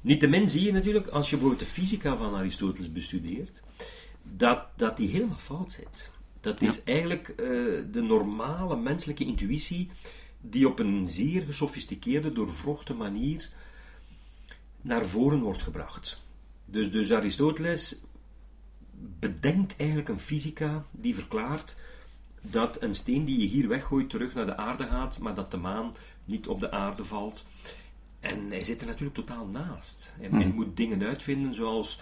Niettemin 0.00 0.48
zie 0.48 0.62
je 0.64 0.72
natuurlijk, 0.72 1.06
als 1.06 1.30
je 1.30 1.36
bijvoorbeeld 1.36 1.68
de 1.68 1.74
fysica 1.74 2.16
van 2.16 2.34
Aristoteles 2.34 2.92
bestudeert, 2.92 3.62
dat, 4.22 4.60
dat 4.76 4.96
die 4.96 5.08
helemaal 5.08 5.38
fout 5.38 5.72
zit. 5.72 6.10
Dat 6.40 6.62
is 6.62 6.82
eigenlijk 6.84 7.28
uh, 7.28 7.46
de 7.92 8.02
normale 8.02 8.76
menselijke 8.76 9.24
intuïtie 9.24 9.88
die 10.42 10.68
op 10.68 10.78
een 10.78 11.06
zeer 11.06 11.42
gesofisticeerde, 11.42 12.32
doorvrochte 12.32 12.94
manier 12.94 13.48
naar 14.80 15.06
voren 15.06 15.40
wordt 15.40 15.62
gebracht. 15.62 16.22
Dus, 16.64 16.90
dus 16.90 17.12
Aristoteles 17.12 18.00
bedenkt 19.18 19.76
eigenlijk 19.76 20.08
een 20.08 20.18
fysica 20.18 20.84
die 20.90 21.14
verklaart 21.14 21.76
dat 22.40 22.82
een 22.82 22.94
steen 22.94 23.24
die 23.24 23.40
je 23.40 23.46
hier 23.46 23.68
weggooit 23.68 24.10
terug 24.10 24.34
naar 24.34 24.46
de 24.46 24.56
aarde 24.56 24.86
gaat, 24.86 25.18
maar 25.18 25.34
dat 25.34 25.50
de 25.50 25.56
maan 25.56 25.94
niet 26.24 26.48
op 26.48 26.60
de 26.60 26.70
aarde 26.70 27.04
valt. 27.04 27.44
En 28.20 28.50
hij 28.50 28.64
zit 28.64 28.80
er 28.80 28.86
natuurlijk 28.86 29.14
totaal 29.14 29.46
naast. 29.46 30.14
Hij 30.18 30.28
hmm. 30.28 30.54
moet 30.54 30.76
dingen 30.76 31.02
uitvinden 31.02 31.54
zoals 31.54 31.98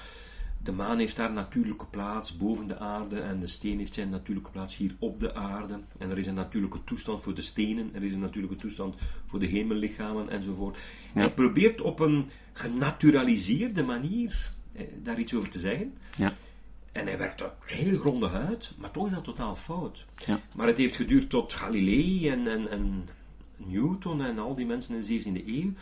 de 0.62 0.72
maan 0.72 0.98
heeft 0.98 1.16
haar 1.16 1.32
natuurlijke 1.32 1.86
plaats 1.86 2.36
boven 2.36 2.68
de 2.68 2.78
aarde 2.78 3.20
en 3.20 3.40
de 3.40 3.46
steen 3.46 3.78
heeft 3.78 3.94
zijn 3.94 4.10
natuurlijke 4.10 4.50
plaats 4.50 4.76
hier 4.76 4.96
op 4.98 5.18
de 5.18 5.34
aarde. 5.34 5.80
En 5.98 6.10
er 6.10 6.18
is 6.18 6.26
een 6.26 6.34
natuurlijke 6.34 6.84
toestand 6.84 7.20
voor 7.20 7.34
de 7.34 7.42
stenen, 7.42 7.94
er 7.94 8.02
is 8.02 8.12
een 8.12 8.20
natuurlijke 8.20 8.56
toestand 8.56 8.94
voor 9.26 9.38
de 9.38 9.46
hemellichamen 9.46 10.28
enzovoort. 10.28 10.78
Hij 11.12 11.32
probeert 11.32 11.80
op 11.80 12.00
een 12.00 12.26
genaturaliseerde 12.52 13.82
manier 13.82 14.52
eh, 14.72 14.86
daar 15.02 15.18
iets 15.18 15.34
over 15.34 15.50
te 15.50 15.58
zeggen. 15.58 15.94
Ja. 16.16 16.34
En 16.92 17.06
hij 17.06 17.18
werkt 17.18 17.38
dat 17.38 17.52
heel 17.60 17.98
grondig 17.98 18.32
uit, 18.32 18.72
maar 18.78 18.90
toch 18.90 19.06
is 19.06 19.12
dat 19.12 19.24
totaal 19.24 19.54
fout. 19.54 20.06
Ja. 20.26 20.40
Maar 20.54 20.66
het 20.66 20.78
heeft 20.78 20.96
geduurd 20.96 21.30
tot 21.30 21.52
Galilei 21.52 22.28
en, 22.28 22.46
en, 22.46 22.70
en 22.70 23.08
Newton 23.56 24.22
en 24.22 24.38
al 24.38 24.54
die 24.54 24.66
mensen 24.66 24.94
in 24.94 25.00
de 25.00 25.40
17e 25.40 25.46
eeuw 25.46 25.72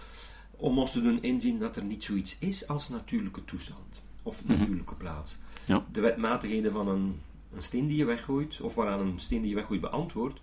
om 0.50 0.78
ons 0.78 0.92
te 0.92 1.02
doen 1.02 1.22
inzien 1.22 1.58
dat 1.58 1.76
er 1.76 1.84
niet 1.84 2.04
zoiets 2.04 2.36
is 2.38 2.68
als 2.68 2.88
natuurlijke 2.88 3.44
toestand 3.44 4.06
of 4.22 4.44
mhm. 4.44 4.58
natuurlijke 4.58 4.94
plaats. 4.94 5.36
Ja. 5.64 5.84
De 5.92 6.00
wetmatigheden 6.00 6.72
van 6.72 6.88
een, 6.88 7.20
een 7.54 7.62
steen 7.62 7.86
die 7.86 7.96
je 7.96 8.04
weggooit, 8.04 8.60
of 8.60 8.74
waaraan 8.74 9.00
een 9.00 9.20
steen 9.20 9.40
die 9.40 9.50
je 9.50 9.56
weggooit 9.56 9.80
beantwoordt, 9.80 10.40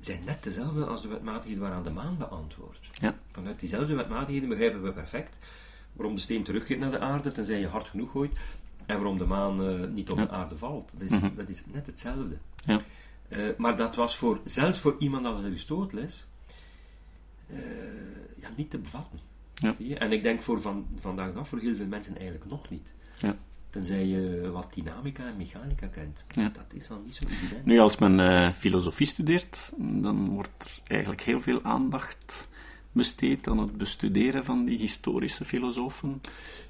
zijn 0.00 0.24
net 0.24 0.42
dezelfde 0.42 0.84
als 0.84 1.02
de 1.02 1.08
wetmatigheden 1.08 1.62
waaraan 1.62 1.82
de 1.82 1.90
maan 1.90 2.16
beantwoordt. 2.18 2.80
Ja. 2.92 3.18
Vanuit 3.32 3.60
diezelfde 3.60 3.94
wetmatigheden 3.94 4.48
begrijpen 4.48 4.82
we 4.82 4.92
perfect 4.92 5.36
waarom 5.96 6.14
de 6.14 6.20
steen 6.20 6.44
teruggeeft 6.44 6.80
naar 6.80 6.90
de 6.90 6.98
aarde, 6.98 7.32
tenzij 7.32 7.60
je 7.60 7.68
hard 7.68 7.88
genoeg 7.88 8.10
gooit, 8.10 8.32
en 8.86 8.96
waarom 8.96 9.18
de 9.18 9.26
maan 9.26 9.62
uh, 9.62 9.88
niet 9.88 10.10
op 10.10 10.16
de 10.16 10.30
aarde 10.30 10.56
valt. 10.56 10.92
Dat 10.92 11.10
is, 11.10 11.10
mhm. 11.10 11.34
dat 11.34 11.48
is 11.48 11.62
net 11.66 11.86
hetzelfde. 11.86 12.36
Ja. 12.64 12.80
Uh, 13.28 13.48
maar 13.56 13.76
dat 13.76 13.94
was 13.94 14.16
voor, 14.16 14.40
zelfs 14.44 14.80
voor 14.80 14.96
iemand 14.98 15.26
als 15.26 15.44
Aristoteles 15.44 16.26
uh, 17.46 17.58
ja, 18.36 18.48
niet 18.56 18.70
te 18.70 18.78
bevatten. 18.78 19.20
Ja. 19.60 19.74
En 19.98 20.12
ik 20.12 20.22
denk 20.22 20.42
voor 20.42 20.60
van, 20.60 20.86
vandaag 21.00 21.34
af 21.34 21.48
voor 21.48 21.58
heel 21.58 21.74
veel 21.74 21.86
mensen 21.86 22.16
eigenlijk 22.16 22.50
nog 22.50 22.70
niet. 22.70 22.92
Ja. 23.18 23.36
Tenzij 23.70 24.06
je 24.06 24.50
wat 24.52 24.74
dynamica 24.74 25.26
en 25.26 25.36
mechanica 25.36 25.86
kent. 25.86 26.26
Ja. 26.28 26.48
Dat 26.48 26.72
is 26.72 26.86
dan 26.86 27.02
niet 27.04 27.14
zo 27.14 27.24
evident. 27.28 27.64
Nu, 27.64 27.78
als 27.78 27.98
men 27.98 28.18
uh, 28.18 28.52
filosofie 28.52 29.06
studeert, 29.06 29.72
dan 29.78 30.28
wordt 30.28 30.64
er 30.64 30.90
eigenlijk 30.90 31.22
heel 31.22 31.40
veel 31.40 31.62
aandacht 31.62 32.48
besteed 32.92 33.48
aan 33.48 33.58
het 33.58 33.76
bestuderen 33.76 34.44
van 34.44 34.64
die 34.64 34.78
historische 34.78 35.44
filosofen 35.44 36.20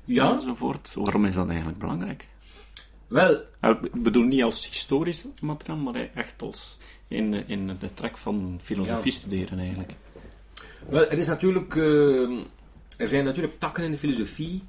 ja. 0.04 0.32
enzovoort. 0.32 0.94
Waarom 0.94 1.24
is 1.24 1.34
dat 1.34 1.48
eigenlijk 1.48 1.78
belangrijk? 1.78 2.26
Wel... 3.06 3.40
Ik 3.60 4.02
bedoel 4.02 4.24
niet 4.24 4.42
als 4.42 4.68
historisch 4.68 5.26
materiaal, 5.40 5.78
maar 5.78 6.10
echt 6.14 6.42
als 6.42 6.78
in, 7.08 7.48
in 7.48 7.66
de 7.66 7.94
trek 7.94 8.16
van 8.16 8.58
filosofie 8.62 9.12
studeren 9.12 9.58
eigenlijk. 9.58 9.92
Wel, 10.88 11.06
er 11.06 11.18
is 11.18 11.26
natuurlijk... 11.26 11.74
Uh, 11.74 12.40
er 12.98 13.08
zijn 13.08 13.24
natuurlijk 13.24 13.58
takken 13.58 13.84
in 13.84 13.90
de 13.90 13.98
filosofie 13.98 14.62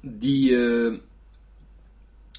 die, 0.00 0.50
uh, 0.50 0.98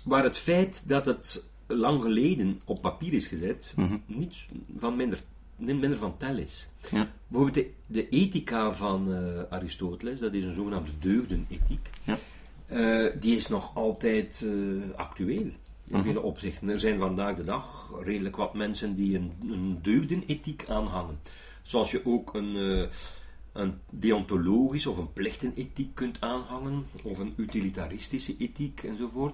waar 0.04 0.23
het 0.23 0.38
feit 0.38 0.89
dat 0.89 1.06
het 1.06 1.45
lang 1.67 2.01
geleden 2.01 2.62
op 2.65 2.82
papier 2.82 3.13
is 3.13 3.28
gezet, 3.28 3.73
mm 3.75 4.04
niet 4.06 4.36
van 4.78 4.95
minder, 4.95 5.19
minder 5.56 5.97
van 5.97 6.17
tel 6.17 6.38
is. 6.38 6.67
Ja. 6.91 7.12
Bijvoorbeeld 7.28 7.65
de, 7.65 7.71
de 7.86 8.10
ethica 8.10 8.73
van 8.73 9.10
uh, 9.10 9.41
Aristoteles, 9.49 10.19
dat 10.19 10.34
is 10.34 10.43
een 10.43 10.54
zogenaamde 10.54 10.89
deugdenethiek, 10.99 11.89
ja. 12.04 12.17
Uh, 12.71 13.12
die 13.19 13.36
is 13.36 13.47
nog 13.47 13.75
altijd 13.75 14.45
actueel 14.95 15.39
in 15.39 15.56
mhm. 15.89 16.04
vele 16.04 16.21
opzichten. 16.21 16.69
Er 16.69 16.80
zijn 16.80 16.99
vandaag 16.99 17.36
de 17.36 17.43
dag 17.43 17.93
redelijk 18.04 18.36
wat 18.36 18.54
mensen 18.54 18.95
die 18.95 19.17
een, 19.17 19.32
een 19.49 19.80
deugdenethiek 19.82 20.65
aanhangen. 20.67 21.19
Zoals 21.63 21.91
je 21.91 22.06
ook 22.06 22.34
een 22.34 22.89
een 23.56 23.74
deontologische 23.89 24.89
of 24.89 24.98
een 24.98 25.13
plechtenethiek 25.13 25.96
kunt 25.96 26.22
aanhangen, 26.22 26.86
of 27.04 27.18
een 27.18 27.34
utilitaristische 27.38 28.36
ethiek 28.38 28.84
enzovoort. 28.84 29.34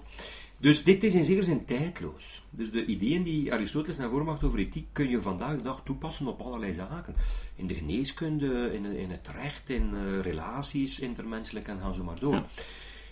Dus 0.58 0.84
dit 0.84 1.04
is 1.04 1.14
in 1.14 1.26
zekere 1.26 1.46
zin 1.46 1.66
tijdloos. 1.66 2.44
Dus 2.50 2.72
de 2.72 2.86
ideeën 2.86 3.24
die 3.24 3.54
Aristoteles 3.54 3.98
naar 3.98 4.10
voren 4.10 4.26
maakt 4.26 4.44
over 4.44 4.60
ethiek 4.60 4.88
kun 4.92 5.10
je 5.10 5.22
vandaag 5.22 5.56
de 5.56 5.62
dag 5.62 5.82
toepassen 5.84 6.28
op 6.28 6.42
allerlei 6.42 6.74
zaken. 6.74 7.16
In 7.56 7.68
de 7.68 7.74
geneeskunde, 7.74 8.74
in, 8.74 8.86
in 8.86 9.12
het 9.12 9.28
recht, 9.42 9.70
in 9.70 9.92
uh, 9.94 10.22
relaties, 10.22 11.00
intermenselijk 11.00 11.68
en 11.68 11.80
gaan 11.80 11.94
zo 11.96 12.04
maar 12.04 12.20
door. 12.20 12.44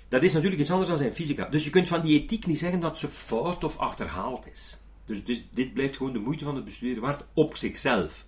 Dat 0.07 0.23
is 0.23 0.33
natuurlijk 0.33 0.61
iets 0.61 0.71
anders 0.71 0.89
dan 0.89 1.01
in 1.01 1.13
fysica. 1.13 1.45
Dus 1.45 1.63
je 1.63 1.69
kunt 1.69 1.87
van 1.87 2.01
die 2.01 2.21
ethiek 2.21 2.45
niet 2.45 2.59
zeggen 2.59 2.79
dat 2.79 2.97
ze 2.97 3.07
fout 3.07 3.63
of 3.63 3.77
achterhaald 3.77 4.47
is. 4.51 4.77
Dus, 5.05 5.25
dus 5.25 5.45
dit 5.51 5.73
blijft 5.73 5.97
gewoon 5.97 6.13
de 6.13 6.19
moeite 6.19 6.43
van 6.43 6.55
het 6.55 6.65
bestuderen 6.65 7.03
waard 7.03 7.23
op 7.33 7.57
zichzelf. 7.57 8.25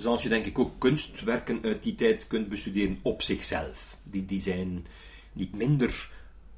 Zoals 0.00 0.22
je 0.22 0.28
denk 0.28 0.46
ik 0.46 0.58
ook 0.58 0.72
kunstwerken 0.78 1.58
uit 1.62 1.82
die 1.82 1.94
tijd 1.94 2.26
kunt 2.26 2.48
bestuderen 2.48 2.98
op 3.02 3.22
zichzelf. 3.22 3.96
Die, 4.02 4.26
die 4.26 4.40
zijn 4.40 4.86
niet 5.32 5.54
minder 5.54 6.10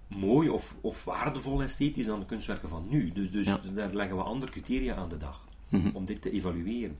mooi 0.07 0.49
of, 0.49 0.75
of 0.81 1.05
waardevol 1.05 1.63
esthetisch 1.63 2.07
dan 2.07 2.21
de 2.21 2.27
kunstwerken 2.27 2.69
van 2.69 2.87
nu. 2.89 3.13
Dus, 3.13 3.31
dus 3.31 3.47
daar 3.75 3.95
leggen 3.95 4.17
we 4.17 4.23
andere 4.23 4.53
criteria 4.53 4.95
aan 4.95 5.09
de 5.09 5.17
dag 5.17 5.49
mhm. 5.69 5.91
om 5.93 6.05
dit 6.05 6.23
te 6.23 6.31
evalueren. 6.31 6.99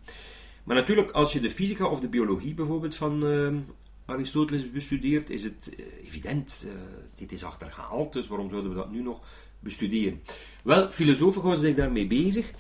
Maar 0.65 0.77
natuurlijk, 0.77 1.11
als 1.11 1.33
je 1.33 1.41
de 1.41 1.51
fysica 1.51 1.87
of 1.87 2.01
de 2.01 2.09
biologie 2.09 2.55
bijvoorbeeld 2.55 2.95
van 2.95 3.27
uh, 3.27 3.57
Aristoteles 4.05 4.71
bestudeert, 4.71 5.31
is 5.31 5.45
het 5.45 5.71
uh, 5.79 5.87
evident, 6.07 6.65
uh, 6.67 6.73
dit 7.15 7.33
is 7.33 7.45
achterhaald, 7.45 8.13
dus 8.13 8.27
waarom 8.27 8.51
zouden 8.51 8.71
we 8.71 8.77
dat 8.77 8.91
nu 8.91 9.03
nog 9.03 9.21
bestuderen? 9.61 10.23
Wel, 10.63 10.91
filosofen 10.91 11.41
houden 11.41 11.63
zich 11.63 11.75
daarmee 11.77 12.07
bezig. 12.07 12.53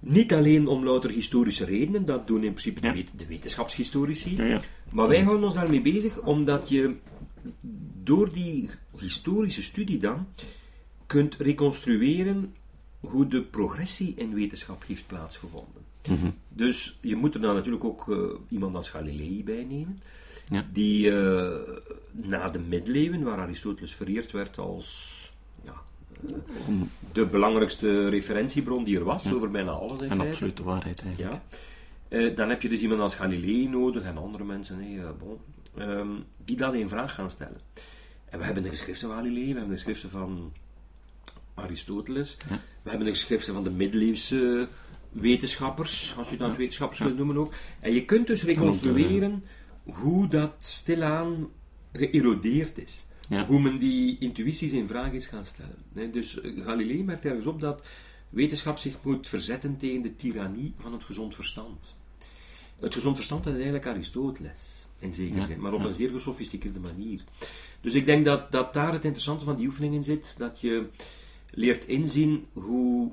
Niet 0.00 0.32
alleen 0.32 0.66
om 0.66 0.84
louter 0.84 1.10
historische 1.10 1.64
redenen, 1.64 2.06
dat 2.06 2.26
doen 2.26 2.44
in 2.44 2.52
principe 2.52 3.04
de 3.16 3.26
wetenschapshistorici, 3.26 4.36
ja, 4.36 4.60
maar 4.92 5.08
wij 5.08 5.22
houden 5.22 5.44
ons 5.44 5.54
daarmee 5.54 5.82
bezig 5.82 6.20
omdat 6.20 6.68
je 6.68 6.94
door 8.02 8.32
die 8.32 8.68
historische 8.98 9.62
studie 9.62 9.98
dan 9.98 10.26
kunt 11.06 11.34
reconstrueren 11.34 12.54
hoe 13.00 13.26
de 13.26 13.42
progressie 13.42 14.14
in 14.16 14.34
wetenschap 14.34 14.84
heeft 14.86 15.06
plaatsgevonden. 15.06 15.82
Mhm. 16.08 16.30
Dus 16.48 16.98
je 17.00 17.16
moet 17.16 17.34
er 17.34 17.40
dan 17.40 17.54
natuurlijk 17.54 17.84
ook 17.84 18.08
uh, 18.08 18.18
iemand 18.48 18.74
als 18.74 18.90
Galilei 18.90 19.44
bij 19.44 19.66
nemen, 19.68 20.00
ja. 20.50 20.66
die 20.72 21.06
uh, 21.06 21.56
na 22.10 22.48
de 22.48 22.58
middeleeuwen, 22.58 23.22
waar 23.22 23.38
Aristoteles 23.38 23.94
vereerd 23.94 24.32
werd 24.32 24.58
als 24.58 25.16
de 27.12 27.26
belangrijkste 27.26 28.08
referentiebron 28.08 28.84
die 28.84 28.98
er 28.98 29.04
was 29.04 29.22
ja. 29.22 29.32
over 29.32 29.50
bijna 29.50 29.70
alles 29.70 30.00
in 30.00 30.10
En 30.10 30.20
absolute 30.20 30.62
waarheid 30.62 31.04
eigenlijk. 31.04 31.42
Ja. 32.08 32.28
dan 32.28 32.48
heb 32.48 32.62
je 32.62 32.68
dus 32.68 32.80
iemand 32.80 33.00
als 33.00 33.14
Galilei 33.14 33.68
nodig 33.68 34.02
en 34.02 34.18
andere 34.18 34.44
mensen, 34.44 34.76
hey, 34.76 35.02
bon, 35.18 35.38
um, 35.78 36.24
die 36.44 36.56
dat 36.56 36.74
in 36.74 36.88
vraag 36.88 37.14
gaan 37.14 37.30
stellen. 37.30 37.60
En 38.30 38.38
we 38.38 38.44
hebben 38.44 38.62
de 38.62 38.68
geschriften 38.68 39.08
van 39.08 39.16
Galilei, 39.16 39.46
we 39.46 39.58
hebben 39.58 39.68
de 39.68 39.74
geschriften 39.74 40.10
van 40.10 40.52
Aristoteles, 41.54 42.36
we 42.82 42.90
hebben 42.90 43.06
de 43.06 43.12
geschriften 43.12 43.54
van 43.54 43.62
de 43.62 43.70
middeleeuwse 43.70 44.68
wetenschappers, 45.10 46.14
als 46.16 46.30
je 46.30 46.36
dat 46.36 46.56
wetenschappers 46.56 47.00
wilt 47.00 47.16
noemen 47.16 47.36
ook. 47.36 47.52
En 47.80 47.92
je 47.92 48.04
kunt 48.04 48.26
dus 48.26 48.42
reconstrueren 48.42 49.44
hoe 49.82 50.28
dat 50.28 50.54
stilaan 50.58 51.48
geërodeerd 51.92 52.78
is. 52.78 53.06
Hoe 53.28 53.60
men 53.60 53.78
die 53.78 54.18
intuïties 54.18 54.72
in 54.72 54.88
vraag 54.88 55.12
is 55.12 55.26
gaan 55.26 55.44
stellen. 55.44 56.12
Dus 56.12 56.40
eh, 56.40 56.64
Galilei 56.64 57.04
merkt 57.04 57.24
ergens 57.24 57.46
op 57.46 57.60
dat 57.60 57.82
wetenschap 58.30 58.78
zich 58.78 58.96
moet 59.02 59.26
verzetten 59.26 59.76
tegen 59.76 60.02
de 60.02 60.16
tirannie 60.16 60.74
van 60.78 60.92
het 60.92 61.04
gezond 61.04 61.34
verstand. 61.34 61.96
Het 62.78 62.94
gezond 62.94 63.16
verstand 63.16 63.46
is 63.46 63.54
eigenlijk 63.54 63.86
Aristoteles, 63.86 64.86
in 64.98 65.12
zekere 65.12 65.46
zin, 65.46 65.60
maar 65.60 65.72
op 65.72 65.84
een 65.84 65.94
zeer 65.94 66.10
gesofisticeerde 66.10 66.80
manier. 66.80 67.24
Dus 67.80 67.94
ik 67.94 68.06
denk 68.06 68.24
dat, 68.24 68.52
dat 68.52 68.74
daar 68.74 68.92
het 68.92 69.04
interessante 69.04 69.44
van 69.44 69.56
die 69.56 69.66
oefeningen 69.66 70.04
zit, 70.04 70.34
dat 70.38 70.60
je 70.60 70.86
leert 71.50 71.84
inzien 71.84 72.46
hoe 72.52 73.12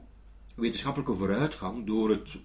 wetenschappelijke 0.56 1.14
vooruitgang, 1.14 1.86
door 1.86 2.10
het 2.10 2.36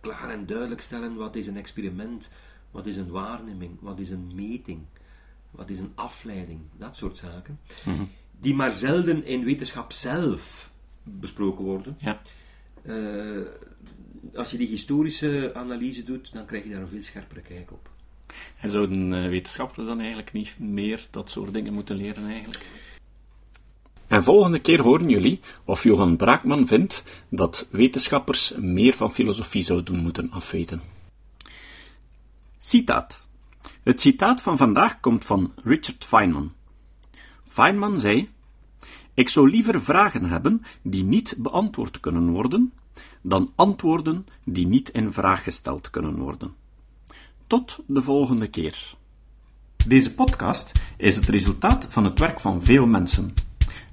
klaar 0.00 0.30
en 0.30 0.46
duidelijk 0.46 0.80
stellen 0.80 1.14
wat 1.14 1.36
is 1.36 1.46
een 1.46 1.56
experiment, 1.56 2.30
wat 2.70 2.86
is 2.86 2.96
een 2.96 3.10
waarneming, 3.10 3.76
wat 3.80 3.98
is 3.98 4.10
een 4.10 4.32
meting, 4.34 4.80
wat 5.54 5.70
is 5.70 5.78
een 5.78 5.92
afleiding, 5.94 6.60
dat 6.76 6.96
soort 6.96 7.16
zaken, 7.16 7.60
mhm. 7.84 8.02
die 8.40 8.54
maar 8.54 8.70
zelden 8.70 9.24
in 9.24 9.44
wetenschap 9.44 9.92
zelf 9.92 10.70
besproken 11.02 11.64
worden. 11.64 11.96
Ja. 12.00 12.20
Uh, 12.82 13.46
als 14.34 14.50
je 14.50 14.56
die 14.56 14.68
historische 14.68 15.50
analyse 15.54 16.04
doet, 16.04 16.32
dan 16.32 16.46
krijg 16.46 16.64
je 16.64 16.70
daar 16.70 16.80
een 16.80 16.88
veel 16.88 17.02
scherpere 17.02 17.40
kijk 17.40 17.72
op. 17.72 17.90
En 18.60 18.68
zouden 18.68 19.12
uh, 19.12 19.28
wetenschappers 19.28 19.86
dan 19.86 19.98
eigenlijk 19.98 20.32
niet 20.32 20.58
meer 20.58 21.06
dat 21.10 21.30
soort 21.30 21.52
dingen 21.52 21.72
moeten 21.72 21.96
leren 21.96 22.26
eigenlijk? 22.26 22.66
En 24.06 24.24
volgende 24.24 24.58
keer 24.58 24.80
horen 24.80 25.08
jullie 25.08 25.40
of 25.64 25.82
Johan 25.82 26.16
Braakman 26.16 26.66
vindt 26.66 27.04
dat 27.28 27.68
wetenschappers 27.70 28.54
meer 28.56 28.94
van 28.94 29.12
filosofie 29.12 29.62
zouden 29.62 30.02
moeten 30.02 30.30
afweten. 30.30 30.80
Citaat. 32.58 33.23
Het 33.84 34.00
citaat 34.00 34.42
van 34.42 34.56
vandaag 34.56 35.00
komt 35.00 35.24
van 35.24 35.52
Richard 35.62 36.04
Feynman. 36.04 36.52
Feynman 37.44 38.00
zei: 38.00 38.30
Ik 39.14 39.28
zou 39.28 39.50
liever 39.50 39.82
vragen 39.82 40.24
hebben 40.24 40.62
die 40.82 41.04
niet 41.04 41.34
beantwoord 41.38 42.00
kunnen 42.00 42.30
worden, 42.30 42.72
dan 43.22 43.52
antwoorden 43.54 44.26
die 44.44 44.66
niet 44.66 44.88
in 44.88 45.12
vraag 45.12 45.42
gesteld 45.42 45.90
kunnen 45.90 46.16
worden. 46.16 46.54
Tot 47.46 47.80
de 47.86 48.02
volgende 48.02 48.48
keer. 48.48 48.94
Deze 49.86 50.14
podcast 50.14 50.72
is 50.96 51.16
het 51.16 51.28
resultaat 51.28 51.86
van 51.88 52.04
het 52.04 52.18
werk 52.18 52.40
van 52.40 52.62
veel 52.62 52.86
mensen. 52.86 53.34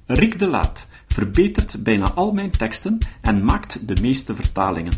Rick 0.06 0.40
de 0.40 0.48
Laat 0.48 0.88
verbetert 1.08 1.84
bijna 1.84 2.12
al 2.12 2.32
mijn 2.32 2.52
teksten 2.52 2.98
en 3.22 3.44
maakt 3.44 3.88
de 3.88 4.02
meeste 4.02 4.36
vertalingen. 4.36 4.94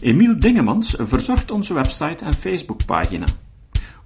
Emiel 0.00 0.40
Dingemans 0.40 0.94
verzorgt 0.98 1.50
onze 1.50 1.74
website 1.74 2.24
en 2.24 2.34
Facebookpagina. 2.34 3.26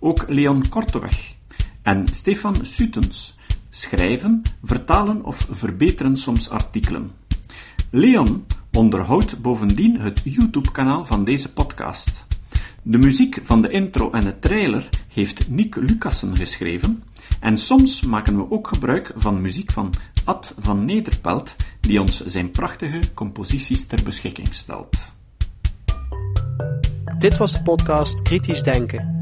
Ook 0.05 0.25
Leon 0.29 0.69
Korteweg 0.69 1.35
en 1.83 2.07
Stefan 2.11 2.65
Sutens 2.65 3.37
schrijven, 3.71 4.43
vertalen 4.63 5.25
of 5.25 5.47
verbeteren 5.51 6.17
soms 6.17 6.51
artikelen. 6.51 7.11
Leon 7.91 8.47
onderhoudt 8.73 9.43
bovendien 9.43 10.01
het 10.01 10.21
YouTube-kanaal 10.25 11.05
van 11.05 11.25
deze 11.25 11.53
podcast. 11.53 12.27
De 12.83 12.99
muziek 12.99 13.41
van 13.43 13.63
de 13.63 13.71
intro 13.71 14.11
en 14.11 14.25
de 14.25 14.39
trailer 14.39 14.89
heeft 15.09 15.49
Nick 15.49 15.77
Lucassen 15.77 16.37
geschreven 16.37 17.03
en 17.41 17.57
soms 17.57 18.03
maken 18.03 18.37
we 18.37 18.51
ook 18.51 18.69
gebruik 18.69 19.13
van 19.15 19.41
muziek 19.41 19.73
van 19.73 19.93
Ad 20.25 20.55
van 20.59 20.85
Nederpelt, 20.85 21.57
die 21.81 22.01
ons 22.01 22.25
zijn 22.25 22.51
prachtige 22.51 23.01
composities 23.15 23.87
ter 23.87 24.03
beschikking 24.03 24.55
stelt. 24.55 25.13
Dit 27.19 27.37
was 27.37 27.53
de 27.53 27.63
podcast 27.63 28.23
Kritisch 28.23 28.63
Denken. 28.63 29.22